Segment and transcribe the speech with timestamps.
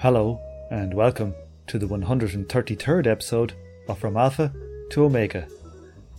[0.00, 1.34] Hello, and welcome
[1.66, 3.52] to the 133rd episode
[3.86, 4.50] of From Alpha
[4.92, 5.46] to Omega.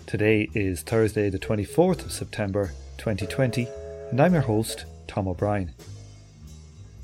[0.06, 3.68] Today is Thursday, the 24th of September 2020,
[4.12, 5.74] and I'm your host, Tom O'Brien.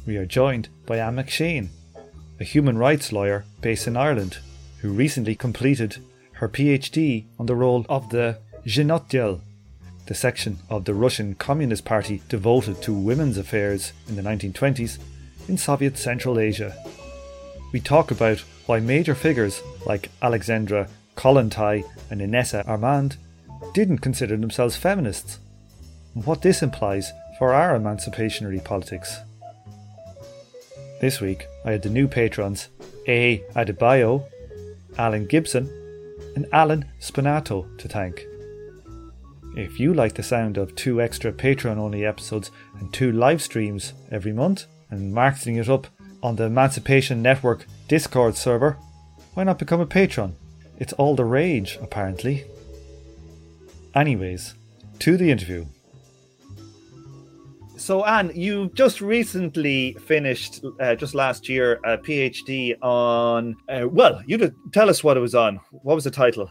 [0.06, 1.70] We are joined by Anne McShane,
[2.40, 4.38] a human rights lawyer based in Ireland
[4.82, 5.98] who recently completed
[6.34, 8.38] her PhD on the role of the
[8.68, 9.40] Zhenotdel,
[10.06, 15.00] the section of the Russian Communist Party devoted to women's affairs in the 1920s
[15.48, 16.76] in Soviet Central Asia.
[17.72, 23.18] We talk about why major figures like Alexandra Kollontai and Inessa Armand
[23.74, 25.40] didn't consider themselves feminists,
[26.16, 29.18] and what this implies for our emancipationary politics.
[31.02, 32.70] This week, I had the new patrons
[33.08, 33.44] A.
[33.56, 34.24] Adebayo,
[34.98, 35.70] Alan Gibson,
[36.36, 38.26] and Alan Spinato to thank.
[39.56, 43.94] If you like the sound of two extra Patreon only episodes and two live streams
[44.12, 45.88] every month, and marketing it up
[46.24, 48.78] on the Emancipation Network Discord server,
[49.34, 50.36] why not become a patron?
[50.80, 52.46] It's all the rage, apparently.
[53.96, 54.54] Anyways,
[55.00, 55.66] to the interview.
[57.78, 63.56] So, Anne, you just recently finished, uh, just last year, a PhD on.
[63.70, 65.60] Uh, well, you tell us what it was on.
[65.72, 66.50] What was the title?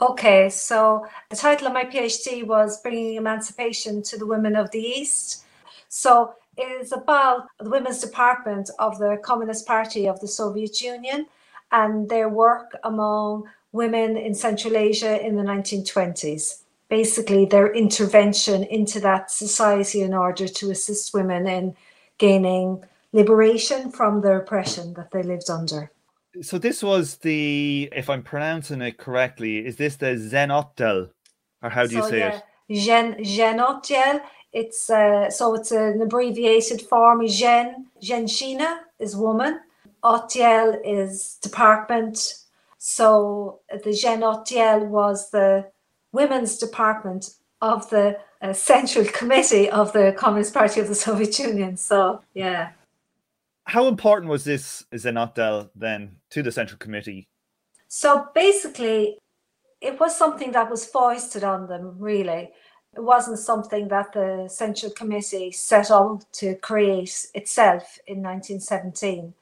[0.00, 4.80] Okay, so the title of my PhD was Bringing Emancipation to the Women of the
[4.80, 5.44] East.
[5.88, 11.26] So it is about the Women's Department of the Communist Party of the Soviet Union
[11.70, 16.62] and their work among women in Central Asia in the 1920s.
[16.88, 21.74] Basically, their intervention into that society in order to assist women in
[22.18, 25.90] gaining liberation from the oppression that they lived under.
[26.42, 31.10] So, this was the, if I'm pronouncing it correctly, is this the Zhenotdel?
[31.62, 32.80] Or how do you say yeah, it?
[32.80, 34.20] Gen, Zhenotdel
[34.52, 37.26] it's uh, so it's an abbreviated form.
[37.26, 39.60] Gen Zhenshchina is woman.
[40.04, 42.34] Otdel is department.
[42.78, 45.70] So the Zhen Otdel was the
[46.12, 51.76] women's department of the uh, Central Committee of the Communist Party of the Soviet Union.
[51.76, 52.70] So yeah.
[53.64, 57.28] How important was this Zhenotdel then to the Central Committee?
[57.86, 59.18] So basically,
[59.80, 62.50] it was something that was foisted on them, really.
[62.94, 69.34] It wasn't something that the Central Committee set out to create itself in 1917.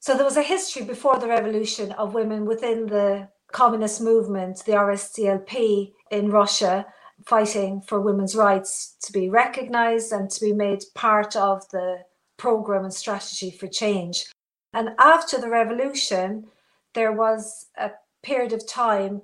[0.00, 4.72] So there was a history before the revolution of women within the communist movement, the
[4.72, 6.86] RSDLP in Russia,
[7.26, 12.04] fighting for women's rights to be recognized and to be made part of the
[12.36, 14.26] program and strategy for change.
[14.72, 16.46] And after the revolution,
[16.94, 17.90] there was a
[18.22, 19.22] period of time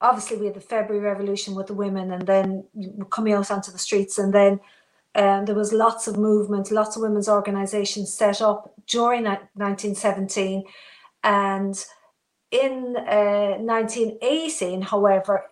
[0.00, 2.64] obviously we had the February Revolution with the women, and then
[3.10, 4.60] coming out onto the streets, and then
[5.14, 10.64] um, there was lots of movement, lots of women's organisations set up during 1917,
[11.24, 11.84] and
[12.50, 15.44] in uh, 1918, however,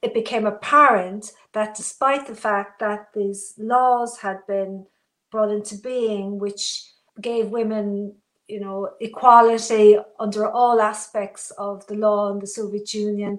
[0.00, 4.84] it became apparent that despite the fact that these laws had been
[5.30, 8.14] brought into being, which gave women
[8.48, 13.38] you know equality under all aspects of the law in the Soviet Union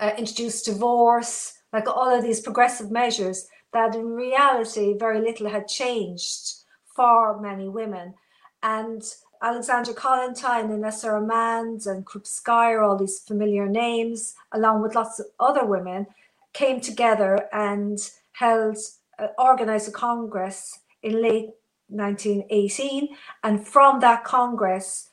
[0.00, 5.68] uh, introduced divorce, like all of these progressive measures that in reality very little had
[5.68, 6.54] changed
[6.94, 8.14] for many women.
[8.62, 9.02] And
[9.42, 15.26] Alexandra Kollontai and Inessa Armand and Krupskaya, all these familiar names, along with lots of
[15.38, 16.06] other women,
[16.54, 17.98] came together and
[18.32, 18.78] held,
[19.18, 21.50] uh, organized a congress in late
[21.88, 23.16] 1918.
[23.44, 25.10] And from that congress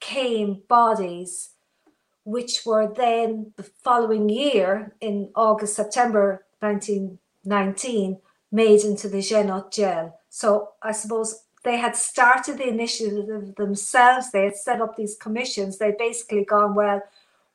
[0.00, 1.50] came bodies
[2.26, 8.18] which were then the following year in August, September 1919,
[8.50, 10.12] made into the Zhenotdel.
[10.28, 14.32] So I suppose they had started the initiative themselves.
[14.32, 15.78] They had set up these commissions.
[15.78, 17.00] They'd basically gone, well,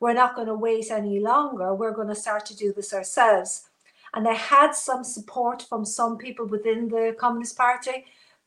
[0.00, 1.74] we're not going to wait any longer.
[1.74, 3.68] We're going to start to do this ourselves.
[4.14, 8.06] And they had some support from some people within the Communist Party,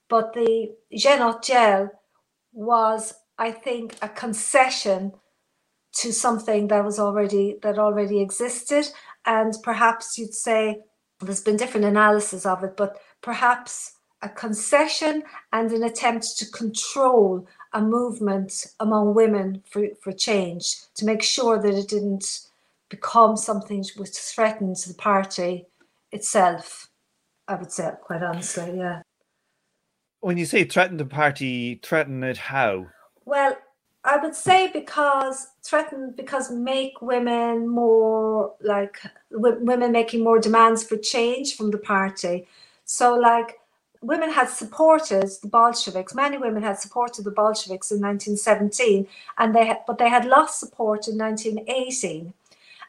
[0.09, 1.91] but the Zhenotdel
[2.51, 5.13] was, I think, a concession
[5.95, 8.87] to something that was already that already existed.
[9.25, 10.81] And perhaps you'd say
[11.19, 17.47] there's been different analysis of it but perhaps a concession and an attempt to control
[17.73, 22.41] a movement among women for, for change to make sure that it didn't
[22.89, 25.65] become something which threatened the party
[26.11, 26.89] itself
[27.47, 29.01] i would say quite honestly yeah.
[30.21, 32.87] When you say threaten the party threaten it how?
[33.25, 33.55] Well
[34.05, 40.83] I would say because threaten because make women more like w- women making more demands
[40.83, 42.47] for change from the party.
[42.85, 43.59] So like
[44.05, 46.13] women had supported the Bolsheviks.
[46.13, 49.07] Many women had supported the Bolsheviks in 1917,
[49.39, 52.33] and they had, but they had lost support in 1918.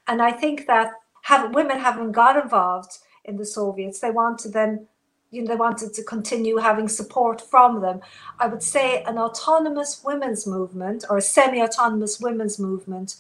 [0.07, 0.93] And I think that
[1.23, 4.87] have, women having got involved in the Soviets, they wanted them,
[5.31, 8.01] you know, they wanted to continue having support from them.
[8.39, 13.17] I would say an autonomous women's movement or a semi-autonomous women's movement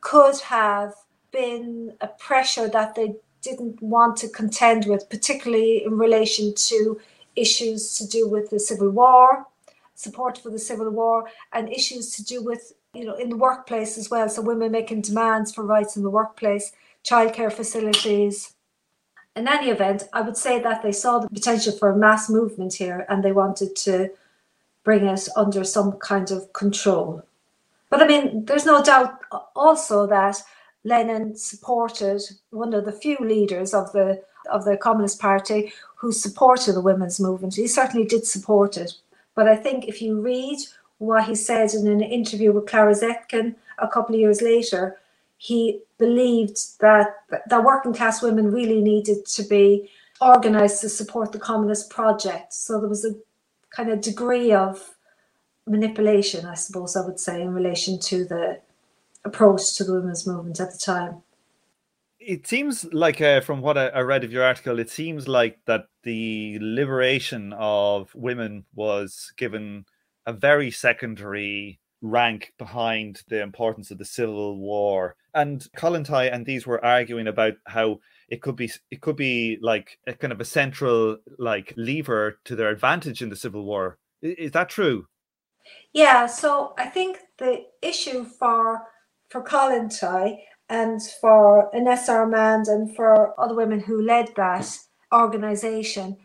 [0.00, 0.94] could have
[1.30, 7.00] been a pressure that they didn't want to contend with, particularly in relation to
[7.36, 9.46] issues to do with the Civil War,
[9.94, 13.96] support for the Civil War, and issues to do with, you know, in the workplace
[13.96, 14.28] as well.
[14.28, 16.72] So women making demands for rights in the workplace,
[17.04, 18.54] childcare facilities.
[19.38, 22.74] In any event, I would say that they saw the potential for a mass movement
[22.74, 24.10] here and they wanted to
[24.82, 27.22] bring it under some kind of control.
[27.88, 29.20] But I mean, there's no doubt
[29.54, 30.42] also that
[30.82, 32.20] Lenin supported
[32.50, 34.20] one of the few leaders of the
[34.50, 37.54] of the Communist Party who supported the women's movement.
[37.54, 38.94] He certainly did support it.
[39.36, 40.58] But I think if you read
[40.98, 44.98] what he said in an interview with Clara Zetkin a couple of years later,
[45.38, 47.06] he believed that
[47.48, 49.88] that working class women really needed to be
[50.20, 52.52] organized to support the communist project.
[52.52, 53.14] So there was a
[53.70, 54.96] kind of degree of
[55.66, 58.60] manipulation, I suppose I would say, in relation to the
[59.24, 61.22] approach to the women's movement at the time.
[62.18, 65.60] It seems like, uh, from what I, I read of your article, it seems like
[65.66, 69.84] that the liberation of women was given
[70.26, 75.16] a very secondary rank behind the importance of the civil war.
[75.34, 77.98] And Kollontai and these were arguing about how
[78.28, 82.56] it could be it could be like a kind of a central like lever to
[82.56, 83.98] their advantage in the civil war.
[84.22, 85.06] Is that true?
[85.92, 88.80] Yeah so i think the issue for
[89.28, 94.66] for Kollontai and for Inessa Armand and for other women who led that
[95.14, 96.16] organization,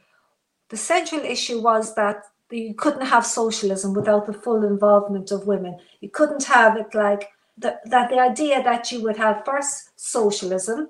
[0.69, 2.23] the central issue was that
[2.53, 5.77] you couldn't have socialism without the full involvement of women.
[6.01, 10.89] You couldn't have it like the, that the idea that you would have first socialism,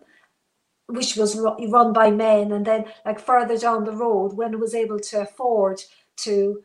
[0.88, 4.75] which was run by men, and then like further down the road, when it was
[4.75, 5.81] able to afford
[6.18, 6.62] to,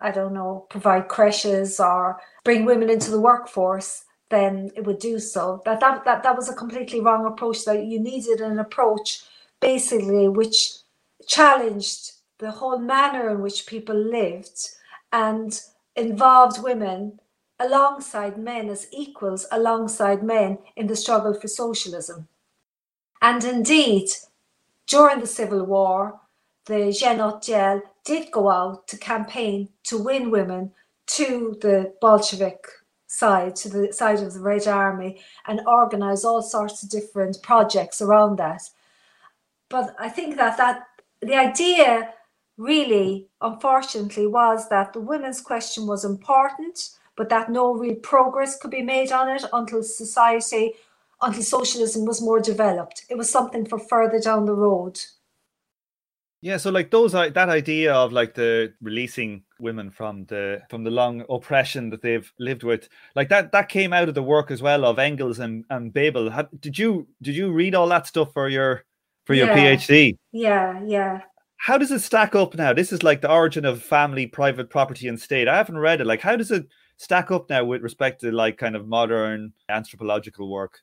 [0.00, 5.18] I don't know, provide creches or bring women into the workforce, then it would do
[5.18, 5.62] so.
[5.64, 7.64] That that that, that was a completely wrong approach.
[7.64, 9.22] That you needed an approach
[9.60, 10.74] basically which
[11.26, 14.68] challenged the whole manner in which people lived
[15.12, 15.60] and
[15.96, 17.20] involved women
[17.58, 22.28] alongside men as equals alongside men in the struggle for socialism.
[23.20, 24.08] And indeed,
[24.86, 26.20] during the Civil War,
[26.66, 30.70] the Zhen Otdel did go out to campaign to win women
[31.06, 32.64] to the Bolshevik
[33.06, 38.00] side, to the side of the Red Army, and organise all sorts of different projects
[38.00, 38.62] around that.
[39.68, 40.86] But I think that that
[41.20, 42.14] the idea
[42.58, 48.70] really, unfortunately, was that the women's question was important, but that no real progress could
[48.70, 50.72] be made on it until society,
[51.22, 53.06] until socialism was more developed.
[53.08, 55.00] It was something for further down the road.
[56.40, 60.84] Yeah, so like those uh, that idea of like the releasing women from the from
[60.84, 64.52] the long oppression that they've lived with, like that that came out of the work
[64.52, 66.30] as well of Engels and and Bebel.
[66.30, 68.84] Had, did you did you read all that stuff for your
[69.24, 69.74] for your yeah.
[69.74, 70.16] PhD?
[70.30, 71.22] Yeah, yeah.
[71.58, 72.72] How does it stack up now?
[72.72, 75.48] This is like the origin of family, private property, and state.
[75.48, 76.06] I haven't read it.
[76.06, 80.48] Like, how does it stack up now with respect to like kind of modern anthropological
[80.50, 80.80] work?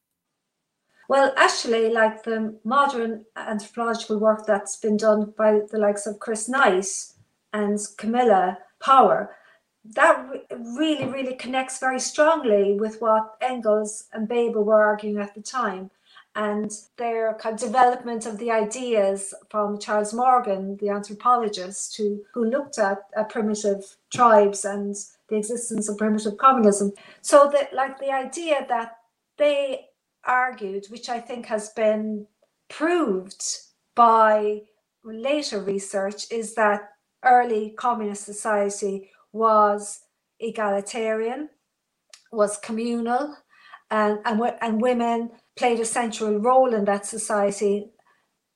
[1.08, 6.50] Well, actually, like the modern anthropological work that's been done by the likes of Chris
[6.50, 6.88] Knight
[7.54, 9.36] and Camilla Power,
[9.94, 15.42] that really, really connects very strongly with what Engels and Bebel were arguing at the
[15.42, 15.92] time.
[16.36, 22.44] And their kind of development of the ideas from Charles Morgan, the anthropologist who, who
[22.44, 24.96] looked at, at primitive tribes and
[25.30, 26.92] the existence of primitive communism.
[27.22, 28.98] So that like the idea that
[29.38, 29.86] they
[30.26, 32.28] argued, which I think has been
[32.70, 33.42] proved
[33.96, 34.64] by
[35.04, 36.90] later research, is that
[37.24, 40.02] early communist society was
[40.40, 41.50] egalitarian,
[42.32, 43.38] was communal,
[43.90, 47.90] and, and, and women played a central role in that society.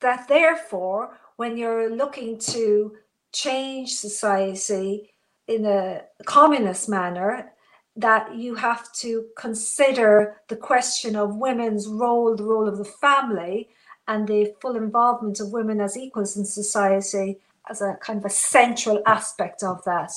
[0.00, 2.96] That therefore, when you're looking to
[3.32, 5.10] change society
[5.46, 7.52] in a communist manner,
[7.96, 13.68] that you have to consider the question of women's role, the role of the family,
[14.08, 17.38] and the full involvement of women as equals in society
[17.68, 20.12] as a kind of a central aspect of that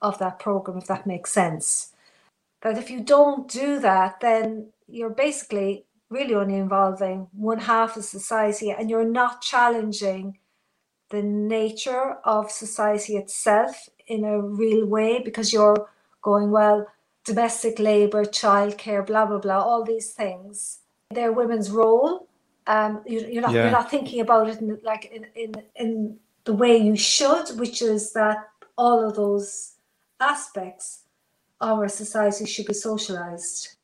[0.00, 1.92] of that program, if that makes sense.
[2.62, 8.04] That if you don't do that, then you're basically really only involving one half of
[8.04, 10.38] society and you're not challenging
[11.10, 15.88] the nature of society itself in a real way because you're
[16.22, 16.86] going, well,
[17.24, 20.80] domestic labor, childcare, blah, blah, blah, all these things.
[21.10, 22.28] They're women's role.
[22.66, 23.62] Um, you, are not, yeah.
[23.62, 27.82] you're not thinking about it in, like in, in, in the way you should, which
[27.82, 28.38] is that
[28.76, 29.74] all of those
[30.20, 31.02] aspects
[31.60, 33.76] of our society should be socialized.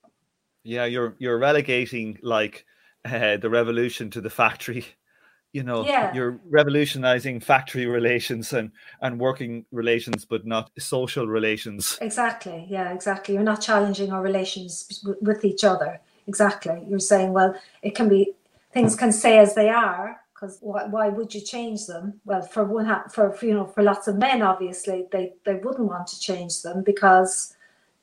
[0.69, 2.67] Yeah, you're you're relegating like
[3.05, 4.85] uh, the revolution to the factory
[5.53, 6.13] you know yeah.
[6.13, 8.71] you're revolutionizing factory relations and
[9.01, 11.99] and working relations but not social relations.
[12.03, 12.67] Exactly.
[12.69, 13.35] Yeah exactly.
[13.35, 16.01] You're not challenging our relations with each other.
[16.27, 16.85] Exactly.
[16.87, 18.33] You're saying well it can be
[18.75, 22.21] things can stay as they are because why, why would you change them?
[22.27, 26.09] Well for one for you know for lots of men obviously they they wouldn't want
[26.09, 27.55] to change them because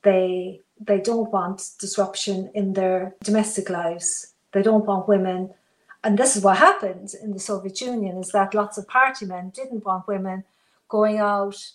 [0.01, 5.49] they they don't want disruption in their domestic lives they don't want women
[6.05, 9.49] and this is what happened in the Soviet Union is that lots of party men
[9.49, 10.43] didn't want women
[10.87, 11.71] going out,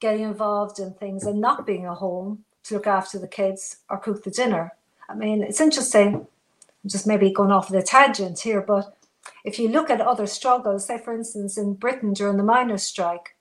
[0.00, 3.98] getting involved in things and not being at home to look after the kids or
[3.98, 4.72] cook the dinner.
[5.10, 6.14] I mean, it's interesting.
[6.14, 8.96] I'm just maybe going off the tangent here, but
[9.44, 13.36] if you look at other struggles, say for instance in Britain during the miners' strike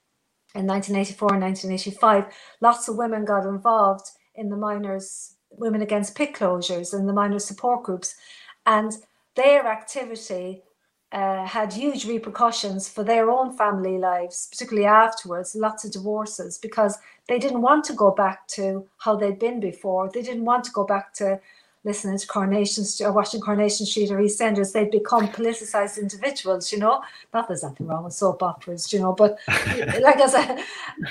[0.55, 2.25] in 1984 and 1985,
[2.59, 7.45] lots of women got involved in the miners' women against pit closures and the miners'
[7.45, 8.15] support groups,
[8.65, 8.93] and
[9.35, 10.63] their activity
[11.11, 16.97] uh, had huge repercussions for their own family lives, particularly afterwards, lots of divorces, because
[17.27, 20.09] they didn't want to go back to how they'd been before.
[20.11, 21.39] They didn't want to go back to
[21.83, 26.71] listening to Coronation Street or uh, watching Coronation Street or EastEnders, they'd become politicized individuals,
[26.71, 27.01] you know.
[27.33, 30.63] Not there's nothing wrong with soap operas, you know, but like as a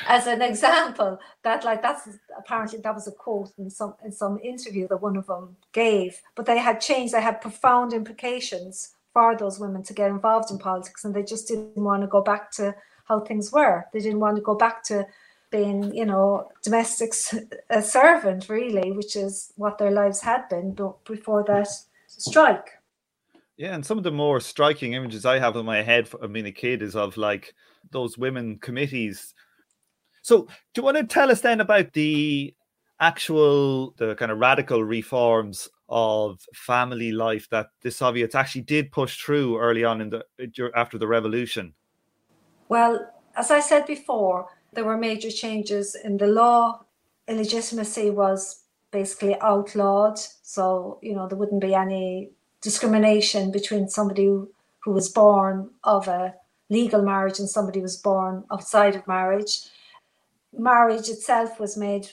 [0.08, 4.38] as an example, that like that's apparently that was a quote in some in some
[4.42, 6.20] interview that one of them gave.
[6.34, 10.58] But they had changed, they had profound implications for those women to get involved in
[10.58, 12.74] politics and they just didn't want to go back to
[13.04, 13.84] how things were.
[13.92, 15.06] They didn't want to go back to
[15.52, 17.12] being, you know, domestic
[17.70, 21.68] a servant, really, which is what their lives had been before that
[22.08, 22.70] strike.
[23.56, 26.46] Yeah, and some of the more striking images I have in my head of being
[26.46, 27.54] a kid is of like
[27.90, 29.34] those women committees.
[30.22, 32.54] So, do you want to tell us then about the
[32.98, 39.20] actual, the kind of radical reforms of family life that the Soviets actually did push
[39.20, 41.74] through early on in the uh, after the revolution?
[42.68, 46.84] Well, as I said before, there were major changes in the law.
[47.28, 50.18] Illegitimacy was basically outlawed.
[50.42, 54.50] So, you know, there wouldn't be any discrimination between somebody who,
[54.86, 56.34] was born of a
[56.68, 59.60] legal marriage and somebody who was born outside of marriage.
[60.56, 62.08] Marriage itself was made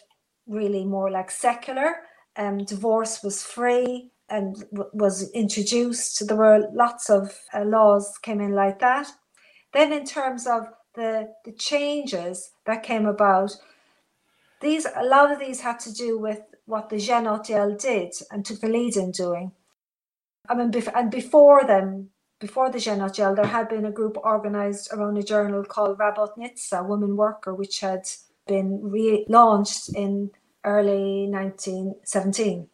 [0.48, 1.96] really more like secular.
[2.36, 6.28] Um, divorce was free and w- was introduced.
[6.28, 9.08] There were lots of uh, laws came in like that.
[9.74, 13.56] Then, in terms of the, the changes that came about,
[14.62, 17.26] these a lot of these had to do with what the Jean
[17.78, 19.52] did and took the lead in doing.
[20.48, 23.00] I mean, bef- and before them, before the Jean
[23.36, 28.08] there had been a group organized around a journal called Rabotnitsa, Woman Worker, which had
[28.48, 30.32] been relaunched in
[30.66, 32.68] early 1917.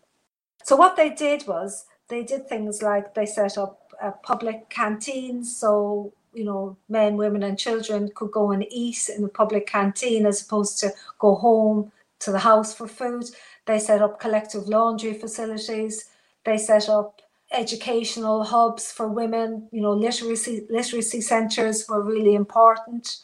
[0.64, 5.56] So what they did was they did things like they set up a public canteens,
[5.58, 10.26] so you know, men, women, and children could go and eat in the public canteen
[10.28, 13.26] as opposed to go home to the house for food.
[13.68, 16.06] They set up collective laundry facilities.
[16.46, 17.22] They set up
[17.54, 19.70] educational hubs for women.
[19.72, 23.18] You know, literacy literacy centres were really important.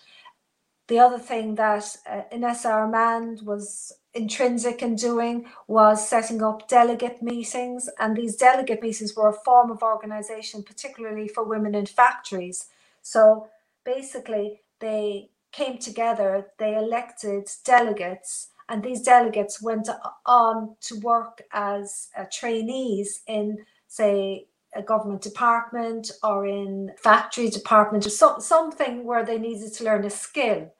[0.87, 7.23] The other thing that uh, Ines Armand was intrinsic in doing was setting up delegate
[7.23, 12.67] meetings, and these delegate meetings were a form of organisation, particularly for women in factories
[13.01, 13.47] so
[13.85, 19.89] basically, they came together, they elected delegates, and these delegates went
[20.25, 28.05] on to work as uh, trainees in, say, a government department or in factory department
[28.05, 30.71] or so, something where they needed to learn a skill.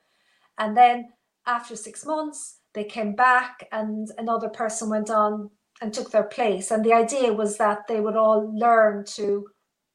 [0.58, 1.12] And then
[1.46, 5.50] after six months, they came back and another person went on
[5.82, 6.70] and took their place.
[6.70, 9.46] And the idea was that they would all learn to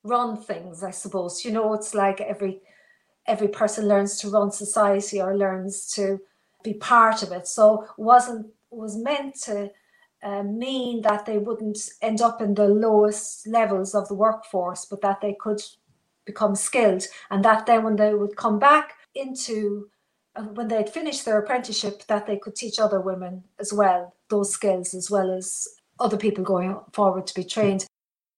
[0.08, 1.44] run things i suppose.
[1.46, 2.62] You know it's like every
[3.26, 6.20] every person learns to run society or learns to
[6.64, 7.48] be part of it.
[7.48, 9.72] So wasn't was meant to
[10.24, 15.02] uh, mean that they wouldn't end up in the lowest levels of the workforce but
[15.02, 15.62] that they could
[16.26, 19.88] become skilled and that then when they would come back into
[20.36, 24.52] uh, when they'd finished their apprenticeship that they could teach other women as well those
[24.52, 25.68] skills as well as
[26.00, 27.86] other people going forward to be trained.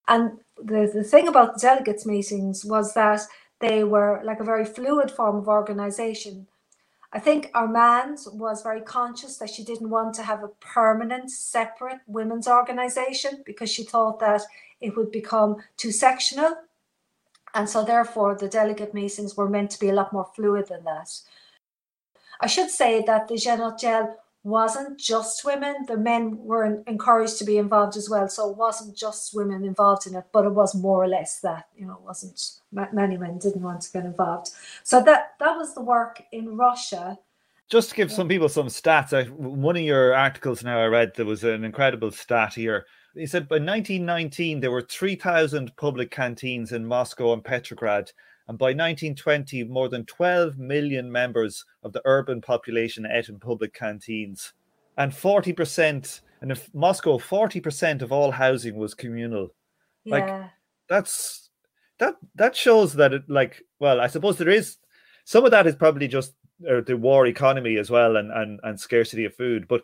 [0.07, 3.21] And the, the thing about the delegates meetings was that
[3.59, 6.47] they were like a very fluid form of organization.
[7.11, 11.99] I think Armand was very conscious that she didn't want to have a permanent, separate
[12.05, 14.41] women's organization because she thought that
[14.79, 16.55] it would become too sectional.
[17.55, 20.83] And so, therefore, the delegate meetings were meant to be a lot more fluid than
[20.83, 21.09] that.
[22.39, 25.86] I should say that the Gel wasn't just women.
[25.88, 28.27] The men were encouraged to be involved as well.
[28.29, 31.67] So it wasn't just women involved in it, but it was more or less that.
[31.75, 32.41] You know, it wasn't
[32.72, 34.51] many men didn't want to get involved.
[34.84, 37.17] So that that was the work in Russia.
[37.69, 38.15] Just to give yeah.
[38.15, 41.63] some people some stats, I, one of your articles now I read there was an
[41.63, 42.86] incredible stat here.
[43.15, 48.12] He said by 1919 there were 3,000 public canteens in Moscow and Petrograd,
[48.49, 53.75] and by 1920, more than 12 million members of the urban population ate in public
[53.75, 54.53] canteens.
[54.97, 59.53] And 40%, and in Moscow, 40% of all housing was communal.
[60.03, 60.15] Yeah.
[60.15, 60.49] Like,
[60.89, 61.51] that's,
[61.99, 64.77] that, that shows that it, like, well, I suppose there is,
[65.25, 66.33] some of that is probably just
[66.67, 69.67] uh, the war economy as well and, and, and scarcity of food.
[69.67, 69.83] But,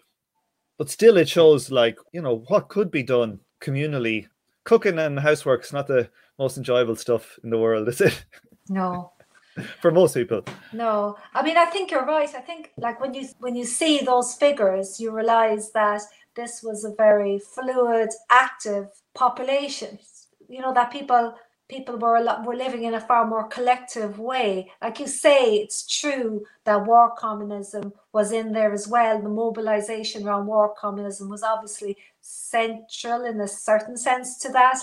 [0.79, 4.27] but still it shows like, you know, what could be done communally.
[4.63, 8.25] Cooking and housework is not the most enjoyable stuff in the world, is it?
[8.69, 9.11] No.
[9.81, 10.43] For most people.
[10.73, 11.17] No.
[11.33, 12.29] I mean I think you're right.
[12.35, 16.01] I think like when you when you see those figures, you realize that
[16.35, 19.99] this was a very fluid, active population.
[20.49, 21.35] You know, that people
[21.67, 24.71] people were a lot, were living in a far more collective way.
[24.81, 29.21] Like you say, it's true that war communism was in there as well.
[29.21, 34.79] The mobilization around war communism was obviously central in a certain sense to that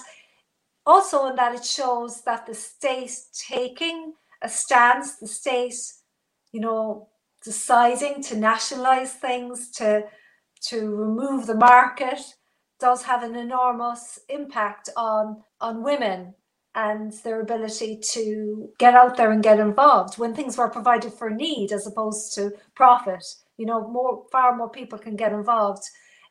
[0.87, 3.13] also in that it shows that the state
[3.49, 5.75] taking a stance, the state,
[6.53, 7.09] you know,
[7.45, 10.05] deciding to nationalize things, to
[10.63, 12.21] to remove the market,
[12.79, 16.35] does have an enormous impact on on women
[16.75, 21.29] and their ability to get out there and get involved when things were provided for
[21.29, 23.25] need as opposed to profit.
[23.59, 25.85] You know, more far more people can get involved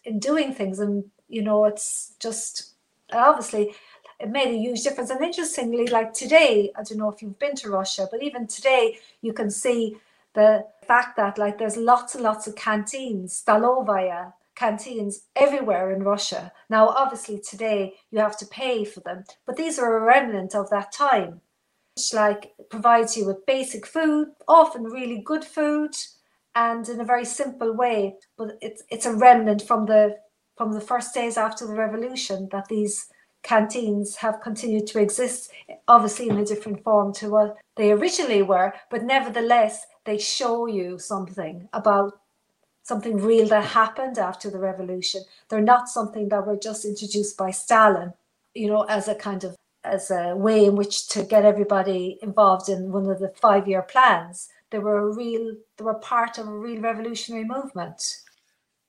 [0.04, 2.74] in doing things, and you know, it's just
[3.14, 3.74] obviously
[4.22, 5.10] it made a huge difference.
[5.10, 8.98] And interestingly, like today, I don't know if you've been to Russia, but even today,
[9.22, 9.98] you can see
[10.34, 16.52] the fact that like there's lots and lots of canteens, stolovaya canteens everywhere in Russia.
[16.70, 20.70] Now, obviously, today you have to pay for them, but these are a remnant of
[20.70, 21.42] that time,
[21.96, 25.96] which like provides you with basic food, often really good food,
[26.54, 28.16] and in a very simple way.
[28.38, 30.18] But it's it's a remnant from the
[30.58, 33.08] from the first days after the revolution that these
[33.44, 35.52] canteens have continued to exist,
[35.88, 40.98] obviously in a different form to what they originally were, but nevertheless, they show you
[41.00, 42.20] something about
[42.84, 45.22] something real that happened after the revolution.
[45.50, 48.14] They're not something that were just introduced by Stalin,
[48.54, 52.70] you know, as a kind of as a way in which to get everybody involved
[52.70, 54.50] in one of the five-year plans.
[54.70, 58.22] They were a real, they were part of a real revolutionary movement.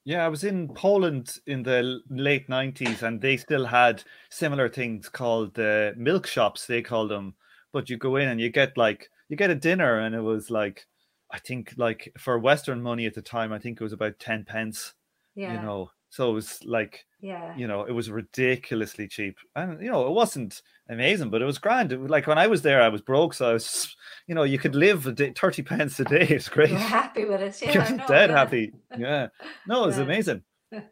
[0.04, 5.08] Yeah, I was in Poland in the late 90s and they still had similar things
[5.08, 7.34] called uh, milk shops, they called them.
[7.72, 10.50] But you go in and you get like, you get a dinner and it was
[10.50, 10.86] like,
[11.30, 14.44] I think like for Western money at the time, I think it was about 10
[14.44, 14.94] pence,
[15.34, 15.54] yeah.
[15.54, 15.90] you know.
[16.10, 19.38] So it was like, yeah, you know, it was ridiculously cheap.
[19.54, 21.92] And, you know, it wasn't amazing, but it was grand.
[21.92, 23.32] It was like when I was there, I was broke.
[23.34, 26.26] So I was, you know, you could live a day, 30 pence a day.
[26.30, 26.70] It's great.
[26.70, 27.62] You're happy with it.
[27.62, 27.88] Yeah.
[27.88, 28.36] You're dead yeah.
[28.36, 28.72] happy.
[28.98, 29.28] Yeah.
[29.68, 30.02] No, it was yeah.
[30.02, 30.42] amazing.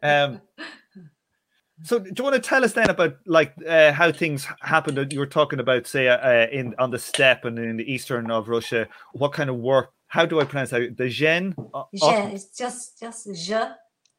[0.01, 0.41] Um,
[1.83, 5.11] so do you want to tell us then about like uh, how things happened?
[5.11, 8.47] You were talking about, say, uh, in on the steppe and in the eastern of
[8.47, 8.87] Russia.
[9.11, 9.91] What kind of work?
[10.07, 10.95] How do I pronounce that?
[10.95, 11.55] The Gen.
[11.93, 12.31] Gen.
[12.31, 13.65] It's just just je.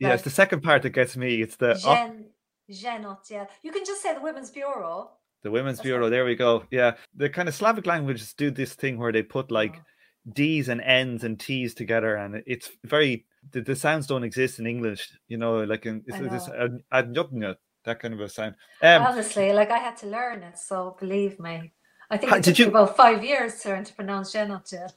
[0.03, 1.43] Yeah, it's the second part that gets me.
[1.43, 2.27] It's the Gen.
[2.71, 3.31] Genot.
[3.31, 5.11] Yeah, you can just say the Women's Bureau.
[5.43, 6.09] The Women's That's Bureau.
[6.09, 6.65] There we go.
[6.71, 10.33] Yeah, the kind of Slavic languages do this thing where they put like oh.
[10.33, 14.67] D's and N's and T's together, and it's very the, the sounds don't exist in
[14.67, 15.11] English.
[15.29, 16.49] You know, like in it's, this
[17.85, 18.55] that kind of a sound.
[18.81, 21.73] Um, Honestly, like I had to learn it, so believe me.
[22.13, 24.93] I think it did you about five years to learn to pronounce Genotil.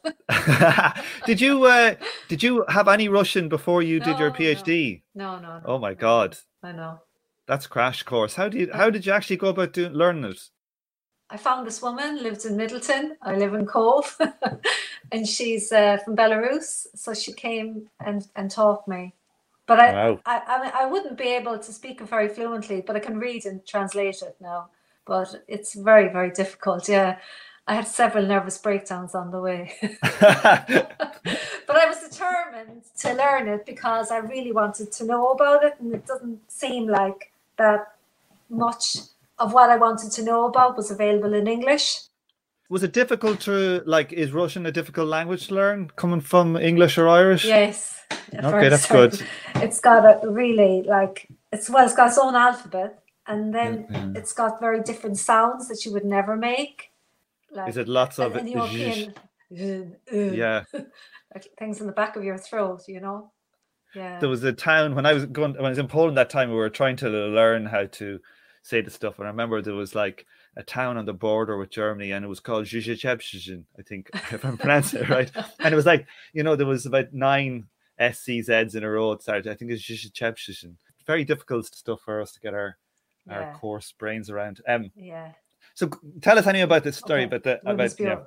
[1.25, 1.95] did you uh,
[2.27, 5.01] did you have any Russian before you no, did your PhD?
[5.15, 5.61] No, no, no.
[5.63, 6.37] Oh my god.
[6.61, 6.99] I know.
[7.47, 8.35] That's crash course.
[8.35, 10.41] How do you how did you actually go about doing learning it?
[11.29, 13.15] I found this woman lives in Middleton.
[13.21, 14.19] I live in Cobh,
[15.13, 16.85] and she's uh, from Belarus.
[16.95, 19.13] So she came and and taught me.
[19.67, 20.19] But I, wow.
[20.25, 23.45] I, I, I wouldn't be able to speak it very fluently, but I can read
[23.45, 24.69] and translate it now.
[25.05, 26.89] But it's very, very difficult.
[26.89, 27.17] Yeah,
[27.67, 29.73] I had several nervous breakdowns on the way.
[29.81, 35.73] but I was determined to learn it because I really wanted to know about it,
[35.79, 37.95] and it doesn't seem like that
[38.49, 38.97] much
[39.39, 42.01] of what I wanted to know about was available in English.
[42.69, 44.11] Was it difficult to like?
[44.11, 47.45] Is Russian a difficult language to learn, coming from English or Irish?
[47.45, 48.01] Yes.
[48.33, 49.21] Okay, that's good.
[49.55, 54.05] It's got a really like it's well, it's got its own alphabet, and then Yeah,
[54.05, 54.11] yeah.
[54.15, 56.91] it's got very different sounds that you would never make.
[57.51, 59.13] Like, Is it lots of an European,
[59.51, 60.63] uh, Yeah,
[61.33, 63.31] like things in the back of your throat, you know?
[63.95, 64.19] Yeah.
[64.19, 66.49] there was a town when I was going when I was in Poland that time.
[66.49, 68.19] We were trying to learn how to
[68.61, 70.25] say the stuff, and I remember there was like
[70.57, 74.43] a town on the border with Germany, and it was called Zhizhechebshizhin, I think, if
[74.43, 75.31] I'm pronouncing it right.
[75.59, 77.67] And it was like you know there was about nine
[77.99, 79.13] SCZs in a row.
[79.13, 79.47] It started.
[79.47, 80.75] I think it's Zhizhechebshizhin.
[81.07, 82.77] Very difficult stuff for us to get our
[83.29, 83.53] our yeah.
[83.53, 84.61] coarse brains around.
[84.67, 85.31] Um, yeah.
[85.73, 85.89] so
[86.21, 88.19] tell us anything about this story Okay, about the about yeah.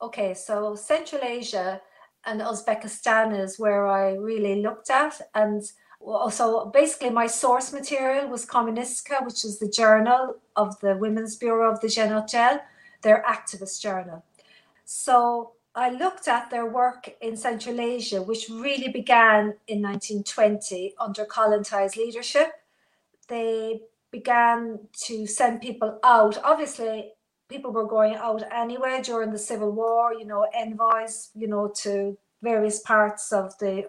[0.00, 1.80] Okay, so Central Asia
[2.26, 5.20] and Uzbekistan is where I really looked at.
[5.34, 5.62] And
[6.30, 11.72] so basically, my source material was Kommunistka, which is the journal of the Women's Bureau
[11.72, 12.60] of the Zhenotdel,
[13.02, 14.24] their activist journal.
[14.84, 21.24] So I looked at their work in Central Asia, which really began in 1920 under
[21.24, 22.48] Kollontais leadership.
[23.28, 23.80] They
[24.12, 26.38] began to send people out.
[26.42, 27.12] Obviously,
[27.48, 32.16] people were going out anyway during the Civil War, you know, envoys, you know, to
[32.42, 33.84] various parts of the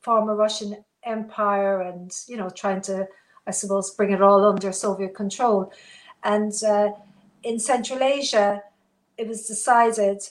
[0.00, 3.06] former Russian Empire and, you know, trying to,
[3.46, 5.72] I suppose, bring it all under Soviet control.
[6.24, 6.90] And uh,
[7.42, 8.62] in Central Asia,
[9.18, 10.22] it was decided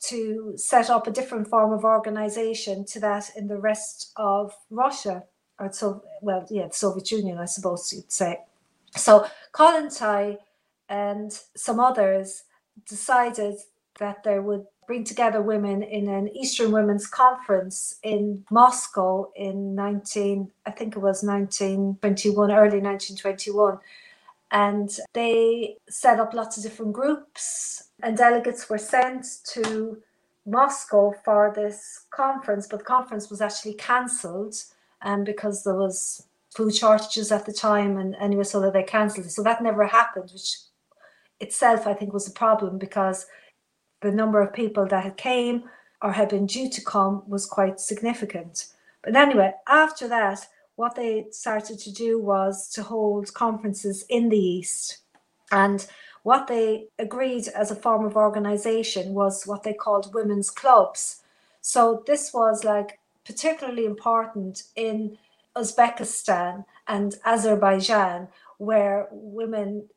[0.00, 5.24] to set up a different form of organization to that in the rest of Russia,
[5.58, 8.38] or so, well, yeah, the Soviet Union, I suppose you'd say.
[8.96, 10.38] So Kollontai
[10.88, 12.44] and some others
[12.86, 13.56] decided
[13.98, 20.50] that they would bring together women in an Eastern Women's Conference in Moscow in 19,
[20.64, 23.78] I think it was 1921, early 1921.
[24.50, 29.98] And they set up lots of different groups, and delegates were sent to
[30.46, 34.54] Moscow for this conference, but the conference was actually cancelled
[35.02, 36.27] um, because there was
[36.58, 39.30] food shortages at the time, and anyway, so that they cancelled it.
[39.30, 40.56] So that never happened, which
[41.38, 43.26] itself I think was a problem because
[44.00, 45.62] the number of people that had came
[46.02, 48.66] or had been due to come was quite significant.
[49.04, 54.44] But anyway, after that, what they started to do was to hold conferences in the
[54.56, 54.98] East.
[55.52, 55.86] And
[56.24, 61.22] what they agreed as a form of organization was what they called women's clubs.
[61.60, 65.18] So this was like particularly important in
[65.58, 69.88] Uzbekistan and Azerbaijan, where women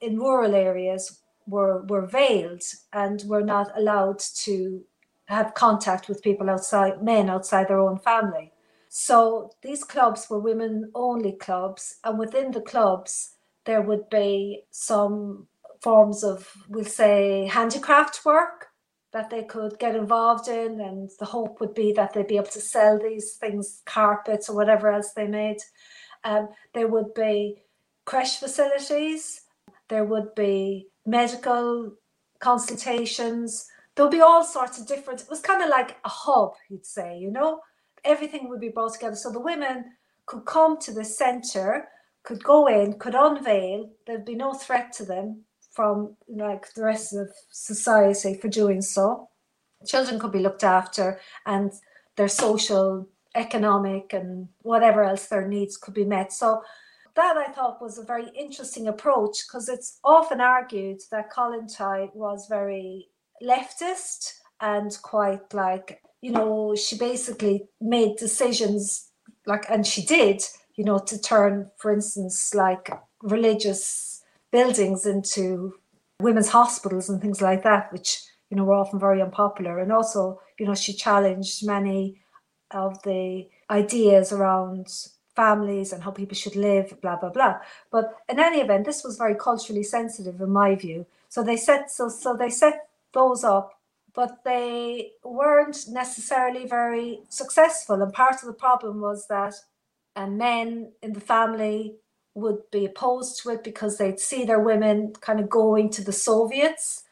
[0.00, 4.84] in rural areas were, were veiled and were not allowed to
[5.26, 8.52] have contact with people outside, men outside their own family.
[8.88, 13.34] So these clubs were women only clubs, and within the clubs,
[13.66, 15.46] there would be some
[15.82, 18.67] forms of, we'll say, handicraft work
[19.12, 20.80] that they could get involved in.
[20.80, 24.56] And the hope would be that they'd be able to sell these things, carpets or
[24.56, 25.58] whatever else they made.
[26.24, 27.62] Um, there would be
[28.04, 29.42] creche facilities,
[29.88, 31.92] there would be medical
[32.40, 33.66] consultations.
[33.94, 37.18] There'll be all sorts of different, it was kind of like a hub, you'd say,
[37.18, 37.60] you know?
[38.04, 39.16] Everything would be brought together.
[39.16, 39.86] So the women
[40.26, 41.88] could come to the centre,
[42.22, 45.44] could go in, could unveil, there'd be no threat to them
[45.78, 49.28] from like the rest of society for doing so.
[49.86, 51.70] Children could be looked after and
[52.16, 56.32] their social, economic, and whatever else their needs could be met.
[56.32, 56.62] So
[57.14, 62.48] that I thought was a very interesting approach because it's often argued that Kollontai was
[62.48, 63.06] very
[63.40, 69.12] leftist and quite like, you know, she basically made decisions
[69.46, 70.42] like, and she did,
[70.74, 72.90] you know, to turn, for instance, like
[73.22, 74.17] religious
[74.50, 75.74] buildings into
[76.20, 79.78] women's hospitals and things like that, which, you know, were often very unpopular.
[79.78, 82.20] And also, you know, she challenged many
[82.70, 84.88] of the ideas around
[85.36, 87.58] families and how people should live, blah blah blah.
[87.90, 91.06] But in any event, this was very culturally sensitive in my view.
[91.28, 93.78] So they set so so they set those up,
[94.14, 98.02] but they weren't necessarily very successful.
[98.02, 99.54] And part of the problem was that
[100.16, 101.94] and men in the family
[102.38, 106.12] would be opposed to it because they'd see their women kind of going to the
[106.12, 107.04] Soviets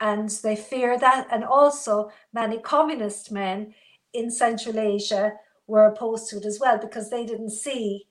[0.00, 1.28] and they fear that.
[1.30, 3.74] And also many communist men
[4.12, 5.32] in Central Asia
[5.66, 8.06] were opposed to it as well because they didn't see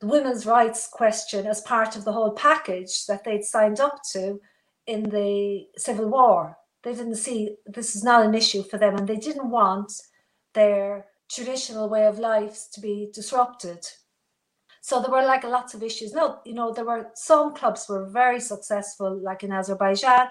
[0.00, 4.40] the women's rights question as part of the whole package that they'd signed up to
[4.86, 6.56] in the Civil War.
[6.82, 9.92] They didn't see this is not an issue for them and they didn't want
[10.54, 13.86] their traditional way of life to be disrupted.
[14.90, 16.14] So there were like lots of issues.
[16.14, 20.26] No, you know, there were some clubs were very successful, like in Azerbaijan.